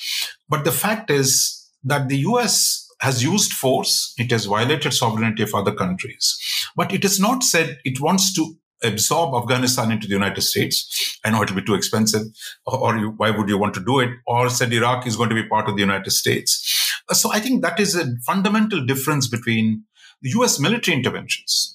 but 0.50 0.64
the 0.64 0.72
fact 0.72 1.10
is 1.10 1.70
that 1.84 2.08
the 2.10 2.18
U.S. 2.20 2.88
has 3.02 3.24
used 3.24 3.52
force. 3.54 4.14
It 4.18 4.32
has 4.32 4.46
violated 4.46 4.94
sovereignty 4.94 5.44
of 5.44 5.56
other 5.56 5.74
countries, 5.74 6.38
but 6.76 6.94
it 6.94 7.04
has 7.04 7.20
not 7.20 7.44
said 7.44 7.80
it 7.84 8.00
wants 8.00 8.34
to 8.36 8.56
absorb 8.84 9.34
Afghanistan 9.42 9.92
into 9.92 10.08
the 10.08 10.14
United 10.14 10.42
States. 10.42 11.20
I 11.24 11.32
know 11.32 11.42
it'll 11.42 11.56
be 11.56 11.64
too 11.64 11.74
expensive, 11.74 12.24
or 12.66 12.98
you, 12.98 13.10
why 13.18 13.32
would 13.32 13.50
you 13.50 13.58
want 13.58 13.74
to 13.76 13.84
do 13.84 14.00
it? 14.00 14.10
Or 14.28 14.50
said 14.50 14.72
Iraq 14.72 15.08
is 15.08 15.16
going 15.16 15.30
to 15.30 15.36
be 15.36 15.48
part 15.48 15.68
of 15.68 15.76
the 15.76 15.82
United 15.82 16.12
States. 16.12 17.02
So 17.12 17.32
I 17.32 17.40
think 17.40 17.62
that 17.62 17.80
is 17.80 17.96
a 17.96 18.16
fundamental 18.26 18.86
difference 18.86 19.28
between 19.28 19.84
the 20.22 20.32
U.S. 20.32 20.60
military 20.60 20.98
interventions 20.98 21.75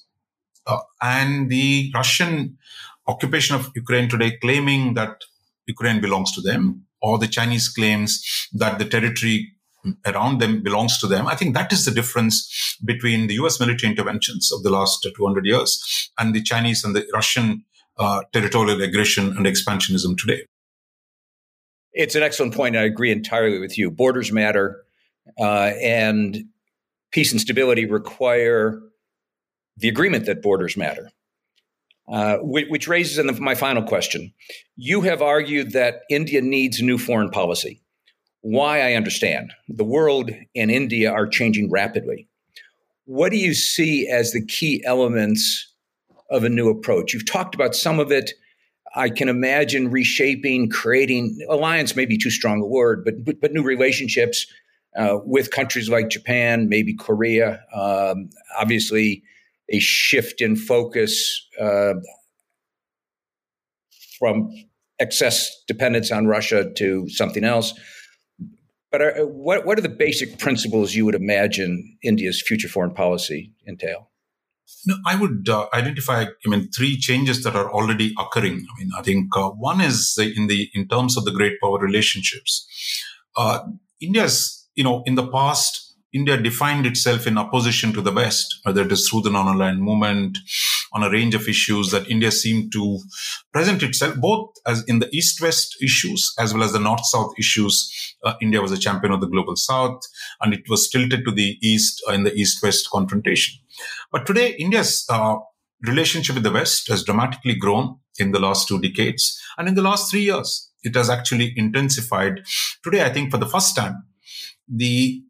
and 1.01 1.49
the 1.49 1.91
Russian 1.93 2.57
occupation 3.07 3.55
of 3.55 3.69
Ukraine 3.75 4.09
today 4.09 4.37
claiming 4.41 4.93
that 4.93 5.21
Ukraine 5.67 6.01
belongs 6.01 6.31
to 6.33 6.41
them, 6.41 6.85
or 7.01 7.17
the 7.17 7.27
Chinese 7.27 7.67
claims 7.69 8.23
that 8.53 8.79
the 8.79 8.85
territory 8.85 9.51
around 10.05 10.39
them 10.39 10.61
belongs 10.61 10.99
to 10.99 11.07
them. 11.07 11.27
I 11.27 11.35
think 11.35 11.55
that 11.55 11.73
is 11.73 11.85
the 11.85 11.91
difference 11.91 12.77
between 12.85 13.27
the 13.27 13.35
US 13.35 13.59
military 13.59 13.91
interventions 13.91 14.51
of 14.51 14.63
the 14.63 14.69
last 14.69 15.07
200 15.15 15.45
years 15.45 16.11
and 16.19 16.35
the 16.35 16.43
Chinese 16.43 16.83
and 16.83 16.95
the 16.95 17.05
Russian 17.13 17.63
uh, 17.97 18.21
territorial 18.31 18.81
aggression 18.81 19.35
and 19.35 19.45
expansionism 19.45 20.17
today. 20.17 20.45
It's 21.93 22.15
an 22.15 22.23
excellent 22.23 22.53
point. 22.53 22.77
I 22.77 22.83
agree 22.83 23.11
entirely 23.11 23.59
with 23.59 23.77
you. 23.77 23.91
Borders 23.91 24.31
matter, 24.31 24.81
uh, 25.39 25.71
and 25.81 26.45
peace 27.11 27.31
and 27.31 27.41
stability 27.41 27.85
require 27.85 28.81
the 29.81 29.89
agreement 29.89 30.25
that 30.25 30.41
borders 30.41 30.77
matter. 30.77 31.09
Uh, 32.11 32.37
which, 32.41 32.87
raises 32.89 33.15
the, 33.15 33.31
my 33.39 33.55
final 33.55 33.81
question. 33.81 34.33
You 34.75 35.01
have 35.01 35.21
argued 35.21 35.71
that 35.71 36.01
India 36.09 36.41
needs 36.41 36.81
new 36.81 36.97
foreign 36.97 37.29
policy. 37.29 37.81
Why 38.41 38.81
I 38.81 38.95
understand. 38.95 39.53
The 39.69 39.85
world 39.85 40.31
and 40.55 40.71
India 40.71 41.09
are 41.09 41.27
changing 41.27 41.71
rapidly. 41.71 42.27
What 43.05 43.31
do 43.31 43.37
you 43.37 43.53
see 43.53 44.09
as 44.09 44.31
the 44.31 44.45
key 44.45 44.83
elements 44.85 45.71
of 46.29 46.43
a 46.43 46.49
new 46.49 46.69
approach? 46.69 47.13
You've 47.13 47.29
talked 47.29 47.55
about 47.55 47.75
some 47.75 47.99
of 47.99 48.11
it. 48.11 48.31
I 48.93 49.09
can 49.09 49.29
imagine 49.29 49.89
reshaping, 49.89 50.69
creating 50.69 51.39
alliance, 51.49 51.95
maybe 51.95 52.17
too 52.17 52.31
strong 52.31 52.61
a 52.61 52.65
word, 52.65 53.05
but 53.05 53.23
but, 53.23 53.39
but 53.39 53.53
new 53.53 53.63
relationships 53.63 54.47
uh, 54.97 55.19
with 55.23 55.51
countries 55.51 55.87
like 55.87 56.09
Japan, 56.09 56.67
maybe 56.67 56.93
Korea. 56.93 57.63
Um, 57.73 58.31
obviously, 58.59 59.23
a 59.71 59.79
shift 59.79 60.41
in 60.41 60.55
focus 60.55 61.47
uh, 61.59 61.93
from 64.19 64.49
excess 64.99 65.49
dependence 65.67 66.11
on 66.11 66.27
Russia 66.27 66.71
to 66.77 67.09
something 67.09 67.43
else. 67.43 67.73
But 68.91 69.01
are, 69.01 69.25
what 69.25 69.65
what 69.65 69.79
are 69.79 69.81
the 69.81 69.89
basic 69.89 70.37
principles 70.37 70.93
you 70.93 71.05
would 71.05 71.15
imagine 71.15 71.97
India's 72.03 72.43
future 72.45 72.67
foreign 72.67 72.93
policy 72.93 73.53
entail? 73.67 74.11
No, 74.85 74.95
I 75.05 75.15
would 75.15 75.47
uh, 75.49 75.67
identify, 75.73 76.23
I 76.23 76.49
mean, 76.49 76.69
three 76.71 76.97
changes 76.97 77.43
that 77.43 77.55
are 77.55 77.71
already 77.71 78.13
occurring. 78.17 78.65
I 78.69 78.79
mean, 78.79 78.89
I 78.97 79.01
think 79.01 79.35
uh, 79.35 79.49
one 79.49 79.81
is 79.81 80.17
in 80.17 80.47
the 80.47 80.69
in 80.73 80.87
terms 80.87 81.17
of 81.17 81.25
the 81.25 81.31
great 81.31 81.59
power 81.61 81.79
relationships. 81.79 82.65
Uh, 83.35 83.59
India's, 84.01 84.67
you 84.75 84.83
know, 84.83 85.03
in 85.05 85.15
the 85.15 85.27
past, 85.27 85.80
India 86.13 86.37
defined 86.37 86.85
itself 86.85 87.25
in 87.25 87.37
opposition 87.37 87.93
to 87.93 88.01
the 88.01 88.11
West, 88.11 88.59
whether 88.63 88.81
it 88.81 88.91
is 88.91 89.07
through 89.07 89.21
the 89.21 89.29
non-aligned 89.29 89.81
movement, 89.81 90.37
on 90.93 91.03
a 91.03 91.09
range 91.09 91.33
of 91.33 91.47
issues 91.47 91.91
that 91.91 92.09
India 92.09 92.31
seemed 92.31 92.71
to 92.73 92.99
present 93.53 93.81
itself 93.81 94.15
both 94.17 94.49
as 94.67 94.83
in 94.85 94.99
the 94.99 95.09
East-West 95.15 95.77
issues 95.81 96.33
as 96.37 96.53
well 96.53 96.63
as 96.63 96.73
the 96.73 96.79
North-South 96.79 97.33
issues. 97.39 98.15
Uh, 98.23 98.33
India 98.41 98.61
was 98.61 98.73
a 98.73 98.77
champion 98.77 99.13
of 99.13 99.21
the 99.21 99.27
global 99.27 99.55
South, 99.55 100.01
and 100.41 100.53
it 100.53 100.63
was 100.69 100.89
tilted 100.89 101.23
to 101.23 101.31
the 101.31 101.57
East 101.61 102.03
uh, 102.07 102.11
in 102.11 102.23
the 102.23 102.33
East-West 102.33 102.89
confrontation. 102.91 103.55
But 104.11 104.25
today, 104.25 104.55
India's 104.59 105.05
uh, 105.09 105.37
relationship 105.87 106.35
with 106.35 106.43
the 106.43 106.51
West 106.51 106.89
has 106.89 107.03
dramatically 107.03 107.55
grown 107.55 107.97
in 108.19 108.31
the 108.31 108.39
last 108.39 108.67
two 108.67 108.79
decades, 108.79 109.41
and 109.57 109.67
in 109.69 109.75
the 109.75 109.81
last 109.81 110.11
three 110.11 110.23
years, 110.23 110.69
it 110.83 110.95
has 110.95 111.09
actually 111.09 111.53
intensified. 111.55 112.41
Today, 112.83 113.05
I 113.05 113.13
think 113.13 113.31
for 113.31 113.37
the 113.37 113.47
first 113.47 113.75
time, 113.75 114.03
the 114.67 115.23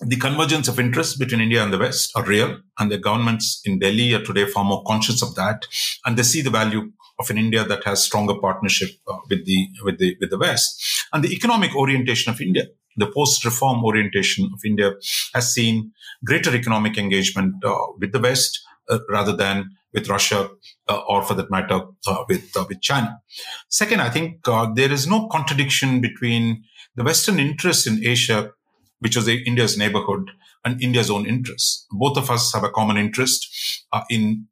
the 0.00 0.16
convergence 0.16 0.68
of 0.68 0.78
interests 0.78 1.16
between 1.16 1.40
India 1.40 1.62
and 1.62 1.72
the 1.72 1.78
West 1.78 2.12
are 2.14 2.24
real, 2.24 2.58
and 2.78 2.90
the 2.90 2.98
governments 2.98 3.60
in 3.64 3.78
Delhi 3.78 4.14
are 4.14 4.22
today 4.22 4.46
far 4.46 4.64
more 4.64 4.84
conscious 4.84 5.22
of 5.22 5.34
that, 5.36 5.66
and 6.04 6.16
they 6.16 6.22
see 6.22 6.42
the 6.42 6.50
value 6.50 6.92
of 7.18 7.30
an 7.30 7.38
India 7.38 7.64
that 7.64 7.84
has 7.84 8.04
stronger 8.04 8.34
partnership 8.38 8.90
uh, 9.08 9.16
with 9.30 9.46
the 9.46 9.68
with 9.84 9.98
the 9.98 10.16
with 10.20 10.30
the 10.30 10.38
West, 10.38 11.06
and 11.12 11.24
the 11.24 11.32
economic 11.32 11.74
orientation 11.74 12.32
of 12.32 12.40
India. 12.40 12.64
The 12.98 13.10
post-reform 13.12 13.84
orientation 13.84 14.50
of 14.54 14.60
India 14.64 14.92
has 15.34 15.52
seen 15.52 15.92
greater 16.24 16.54
economic 16.54 16.96
engagement 16.96 17.62
uh, 17.62 17.76
with 17.98 18.12
the 18.12 18.20
West 18.20 18.58
uh, 18.88 19.00
rather 19.10 19.36
than 19.36 19.76
with 19.92 20.08
Russia 20.08 20.48
uh, 20.88 21.00
or, 21.08 21.22
for 21.22 21.34
that 21.34 21.50
matter, 21.50 21.80
uh, 22.06 22.24
with 22.28 22.56
uh, 22.56 22.64
with 22.68 22.80
China. 22.80 23.20
Second, 23.68 24.00
I 24.00 24.10
think 24.10 24.44
there 24.74 24.92
is 24.92 25.06
no 25.06 25.28
contradiction 25.28 26.00
between 26.00 26.64
the 26.94 27.04
Western 27.04 27.38
interests 27.38 27.86
in 27.86 28.06
Asia 28.06 28.52
which 29.00 29.16
was 29.16 29.28
India's 29.28 29.76
neighborhood 29.76 30.30
and 30.64 30.82
India's 30.82 31.10
own 31.10 31.26
interests. 31.26 31.86
Both 31.90 32.16
of 32.16 32.30
us 32.30 32.52
have 32.54 32.64
a 32.64 32.70
common 32.70 32.96
interest 32.96 33.84
uh, 33.92 34.02
in 34.10 34.46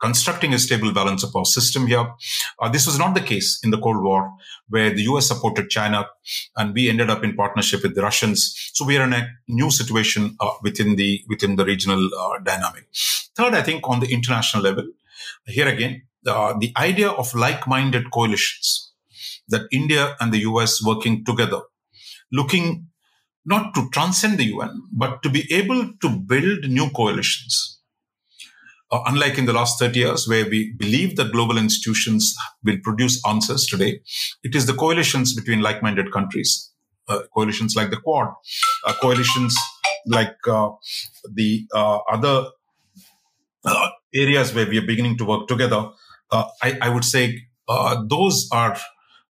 constructing 0.00 0.52
a 0.52 0.58
stable 0.58 0.92
balance 0.92 1.22
of 1.22 1.32
power 1.32 1.44
system 1.44 1.86
here. 1.86 2.12
Uh, 2.60 2.68
this 2.68 2.86
was 2.86 2.98
not 2.98 3.14
the 3.14 3.20
case 3.20 3.58
in 3.64 3.70
the 3.70 3.78
Cold 3.78 4.02
War, 4.02 4.32
where 4.68 4.90
the 4.90 5.02
US 5.02 5.28
supported 5.28 5.70
China 5.70 6.08
and 6.56 6.74
we 6.74 6.88
ended 6.88 7.10
up 7.10 7.24
in 7.24 7.34
partnership 7.34 7.82
with 7.82 7.94
the 7.94 8.02
Russians. 8.02 8.70
So 8.74 8.84
we 8.84 8.96
are 8.98 9.04
in 9.04 9.12
a 9.12 9.28
new 9.48 9.70
situation 9.70 10.36
uh, 10.40 10.50
within 10.62 10.96
the 10.96 11.24
within 11.28 11.56
the 11.56 11.64
regional 11.64 12.08
uh, 12.14 12.38
dynamic. 12.44 12.86
Third, 13.34 13.54
I 13.54 13.62
think 13.62 13.88
on 13.88 14.00
the 14.00 14.12
international 14.12 14.62
level, 14.62 14.86
here 15.46 15.68
again, 15.68 16.02
uh, 16.26 16.54
the 16.58 16.72
idea 16.76 17.10
of 17.10 17.34
like-minded 17.34 18.10
coalitions 18.10 18.92
that 19.48 19.62
India 19.70 20.16
and 20.20 20.32
the 20.32 20.40
US 20.40 20.82
working 20.84 21.24
together, 21.24 21.60
looking 22.32 22.88
not 23.46 23.74
to 23.74 23.88
transcend 23.90 24.38
the 24.38 24.44
UN, 24.46 24.82
but 24.92 25.22
to 25.22 25.30
be 25.30 25.46
able 25.54 25.92
to 26.02 26.08
build 26.08 26.68
new 26.68 26.90
coalitions. 26.90 27.80
Uh, 28.90 29.00
unlike 29.06 29.36
in 29.36 29.46
the 29.46 29.52
last 29.52 29.78
30 29.80 29.98
years, 29.98 30.28
where 30.28 30.48
we 30.48 30.72
believe 30.74 31.16
that 31.16 31.32
global 31.32 31.58
institutions 31.58 32.36
will 32.62 32.78
produce 32.84 33.20
answers 33.26 33.66
today, 33.66 34.00
it 34.44 34.54
is 34.54 34.66
the 34.66 34.74
coalitions 34.74 35.34
between 35.34 35.60
like 35.60 35.82
minded 35.82 36.12
countries, 36.12 36.70
uh, 37.08 37.20
coalitions 37.34 37.74
like 37.74 37.90
the 37.90 37.96
Quad, 37.96 38.28
uh, 38.86 38.92
coalitions 39.00 39.56
like 40.06 40.36
uh, 40.48 40.70
the 41.34 41.66
uh, 41.74 41.98
other 42.10 42.46
uh, 43.64 43.88
areas 44.14 44.54
where 44.54 44.68
we 44.68 44.78
are 44.78 44.86
beginning 44.86 45.18
to 45.18 45.24
work 45.24 45.48
together. 45.48 45.90
I, 46.30 46.78
I, 46.82 46.88
would 46.88 47.04
say 47.04 47.46
those 48.08 48.48
are 48.52 48.76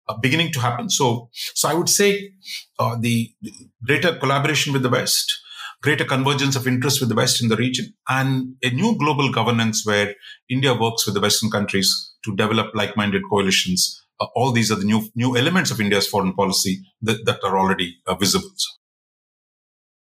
uh, 0.09 0.17
beginning 0.19 0.53
to 0.53 0.61
happen. 0.61 0.91
So, 0.91 1.29
so 1.33 1.69
I 1.69 1.75
would 1.75 1.89
say 1.89 2.33
uh, 2.79 2.97
the, 3.01 3.33
the 3.43 3.53
greater 3.85 4.17
collaboration 4.17 4.73
with 4.73 4.83
the 4.83 4.89
West, 4.89 5.41
greater 5.83 6.05
convergence 6.05 6.57
of 6.57 6.67
interest 6.67 7.01
with 7.01 7.09
the 7.09 7.15
West 7.15 7.43
in 7.43 7.49
the 7.49 7.57
region, 7.57 7.95
and 8.09 8.57
a 8.63 8.71
new 8.71 8.97
global 8.99 9.31
governance 9.33 9.85
where 9.87 10.15
India 10.49 10.75
works 10.75 11.07
with 11.07 11.15
the 11.15 11.21
Western 11.21 11.51
countries 11.51 12.13
to 12.25 12.35
develop 12.37 12.75
like-minded 12.75 13.23
coalitions. 13.29 14.03
Uh, 14.21 14.27
all 14.37 14.53
these 14.53 14.71
are 14.71 14.77
the 14.77 14.85
new 14.85 15.09
new 15.15 15.37
elements 15.37 15.71
of 15.71 15.81
India's 15.81 16.07
foreign 16.07 16.35
policy 16.35 16.81
that, 17.03 17.25
that 17.27 17.43
are 17.43 17.59
already 17.59 17.97
uh, 18.07 18.15
visible. 18.15 18.51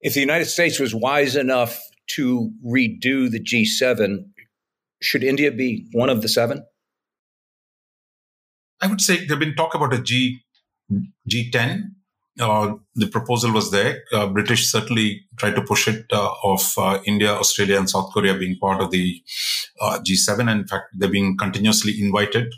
If 0.02 0.14
the 0.14 0.22
United 0.22 0.46
States 0.46 0.80
was 0.80 0.94
wise 0.94 1.36
enough 1.36 1.82
to 2.12 2.52
redo 2.66 3.30
the 3.30 3.44
G7, 3.44 4.30
should 5.02 5.24
India 5.24 5.52
be 5.52 5.88
one 5.92 6.10
of 6.10 6.22
the 6.22 6.30
seven? 6.30 6.66
I 8.82 8.88
would 8.88 9.02
say 9.02 9.26
there've 9.26 9.40
been 9.40 9.56
talk 9.56 9.76
about 9.76 9.94
a 9.94 10.02
G 10.02 10.42
G10. 11.30 11.92
Uh, 12.40 12.76
the 12.94 13.08
proposal 13.08 13.52
was 13.52 13.72
there. 13.72 14.04
Uh, 14.14 14.28
British 14.28 14.70
certainly 14.70 15.22
tried 15.38 15.56
to 15.56 15.62
push 15.64 15.88
it 15.88 16.06
uh, 16.14 16.32
of 16.44 16.74
uh, 16.78 17.00
India, 17.06 17.34
Australia, 17.34 17.80
and 17.80 17.90
South 17.90 18.12
Korea 18.14 18.36
being 18.36 18.58
part 18.60 18.80
of 18.80 18.92
the 18.92 19.24
uh, 19.82 20.00
G7. 20.00 20.42
And 20.42 20.50
in 20.62 20.68
fact, 20.68 20.86
they're 20.94 21.10
being 21.10 21.36
continuously 21.36 22.00
invited. 22.00 22.54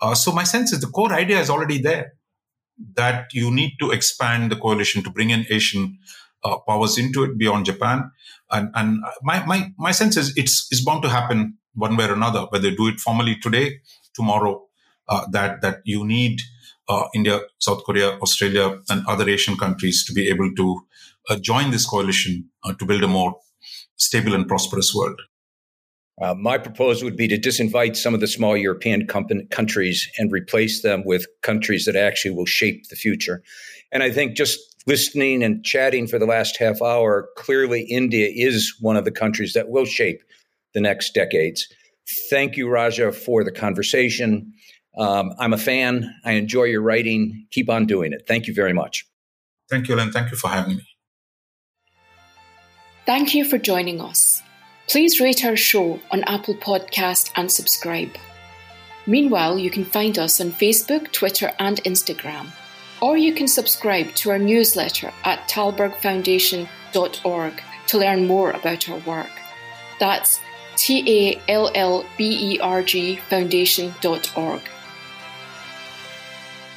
Uh, 0.00 0.14
so 0.14 0.30
my 0.30 0.44
sense 0.44 0.72
is 0.72 0.80
the 0.80 0.86
core 0.86 1.12
idea 1.12 1.40
is 1.40 1.50
already 1.50 1.82
there 1.82 2.12
that 2.94 3.26
you 3.32 3.50
need 3.50 3.72
to 3.80 3.90
expand 3.90 4.52
the 4.52 4.56
coalition 4.56 5.02
to 5.02 5.10
bring 5.10 5.30
in 5.30 5.44
Asian 5.50 5.98
powers 6.68 6.96
into 6.96 7.24
it 7.24 7.36
beyond 7.36 7.66
Japan. 7.66 8.12
And, 8.52 8.70
and 8.74 9.00
my, 9.22 9.44
my, 9.44 9.72
my 9.76 9.90
sense 9.90 10.16
is 10.16 10.32
it's, 10.36 10.68
it's 10.70 10.84
bound 10.84 11.02
to 11.02 11.08
happen 11.08 11.58
one 11.74 11.96
way 11.96 12.06
or 12.06 12.12
another, 12.12 12.42
whether 12.50 12.70
they 12.70 12.76
do 12.76 12.86
it 12.86 13.00
formally 13.00 13.34
today, 13.34 13.80
tomorrow, 14.14 14.67
that 15.30 15.60
that 15.62 15.80
you 15.84 16.04
need 16.04 16.40
uh, 16.88 17.06
India, 17.14 17.40
South 17.58 17.84
Korea, 17.84 18.18
Australia, 18.18 18.80
and 18.88 19.06
other 19.06 19.28
Asian 19.28 19.56
countries 19.56 20.04
to 20.04 20.12
be 20.12 20.28
able 20.28 20.50
to 20.56 20.80
uh, 21.28 21.36
join 21.36 21.70
this 21.70 21.86
coalition 21.86 22.48
uh, 22.64 22.72
to 22.74 22.86
build 22.86 23.04
a 23.04 23.08
more 23.08 23.36
stable 23.96 24.34
and 24.34 24.48
prosperous 24.48 24.94
world. 24.94 25.20
Uh, 26.20 26.34
my 26.34 26.58
proposal 26.58 27.04
would 27.04 27.16
be 27.16 27.28
to 27.28 27.38
disinvite 27.38 27.96
some 27.96 28.12
of 28.12 28.20
the 28.20 28.26
small 28.26 28.56
European 28.56 29.06
countries 29.06 30.10
and 30.18 30.32
replace 30.32 30.82
them 30.82 31.04
with 31.04 31.26
countries 31.42 31.84
that 31.84 31.94
actually 31.94 32.34
will 32.34 32.46
shape 32.46 32.88
the 32.88 32.96
future. 32.96 33.42
And 33.92 34.02
I 34.02 34.10
think 34.10 34.36
just 34.36 34.58
listening 34.86 35.44
and 35.44 35.64
chatting 35.64 36.08
for 36.08 36.18
the 36.18 36.26
last 36.26 36.56
half 36.56 36.82
hour, 36.82 37.28
clearly 37.36 37.82
India 37.82 38.28
is 38.34 38.74
one 38.80 38.96
of 38.96 39.04
the 39.04 39.12
countries 39.12 39.52
that 39.52 39.68
will 39.68 39.84
shape 39.84 40.20
the 40.74 40.80
next 40.80 41.14
decades. 41.14 41.68
Thank 42.30 42.56
you, 42.56 42.68
Raja, 42.68 43.12
for 43.12 43.44
the 43.44 43.52
conversation. 43.52 44.52
Um, 44.98 45.32
I'm 45.38 45.52
a 45.52 45.58
fan. 45.58 46.12
I 46.24 46.32
enjoy 46.32 46.64
your 46.64 46.82
writing. 46.82 47.46
Keep 47.52 47.70
on 47.70 47.86
doing 47.86 48.12
it. 48.12 48.24
Thank 48.26 48.48
you 48.48 48.54
very 48.54 48.72
much. 48.72 49.06
Thank 49.70 49.88
you, 49.88 49.94
Len. 49.94 50.10
Thank 50.10 50.30
you 50.30 50.36
for 50.36 50.48
having 50.48 50.76
me. 50.76 50.86
Thank 53.06 53.34
you 53.34 53.44
for 53.44 53.58
joining 53.58 54.00
us. 54.00 54.42
Please 54.88 55.20
rate 55.20 55.44
our 55.44 55.56
show 55.56 56.00
on 56.10 56.24
Apple 56.24 56.54
Podcast 56.54 57.30
and 57.36 57.52
subscribe. 57.52 58.16
Meanwhile, 59.06 59.58
you 59.58 59.70
can 59.70 59.84
find 59.84 60.18
us 60.18 60.40
on 60.40 60.50
Facebook, 60.50 61.12
Twitter, 61.12 61.52
and 61.58 61.82
Instagram. 61.84 62.48
Or 63.00 63.16
you 63.16 63.32
can 63.32 63.46
subscribe 63.46 64.12
to 64.16 64.30
our 64.30 64.38
newsletter 64.38 65.12
at 65.24 65.48
tallbergfoundation.org 65.48 67.62
to 67.86 67.98
learn 67.98 68.26
more 68.26 68.50
about 68.50 68.88
our 68.88 68.98
work. 68.98 69.30
That's 70.00 70.40
T 70.76 71.04
A 71.06 71.40
L 71.48 71.70
L 71.74 72.04
B 72.16 72.54
E 72.54 72.60
R 72.60 72.82
G 72.82 73.16
foundation.org. 73.16 74.62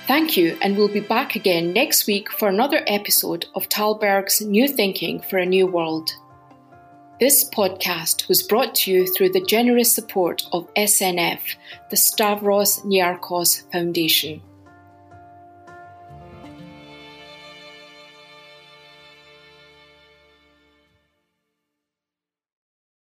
Thank 0.08 0.36
you, 0.36 0.58
and 0.62 0.76
we'll 0.76 0.88
be 0.88 1.00
back 1.00 1.36
again 1.36 1.74
next 1.74 2.08
week 2.08 2.32
for 2.32 2.50
another 2.50 2.84
episode 2.88 3.46
of 3.56 3.70
Tallberg's 3.70 4.42
New 4.42 4.68
Thinking 4.68 5.22
for 5.22 5.38
a 5.38 5.46
New 5.46 5.68
World. 5.68 6.12
This 7.20 7.48
podcast 7.50 8.28
was 8.28 8.42
brought 8.42 8.74
to 8.76 8.92
you 8.92 9.06
through 9.14 9.30
the 9.30 9.46
generous 9.46 9.94
support 9.94 10.42
of 10.52 10.74
SNF, 10.74 11.40
the 11.92 11.98
Stavros 11.98 12.80
Niarchos 12.80 13.72
Foundation. 13.72 14.42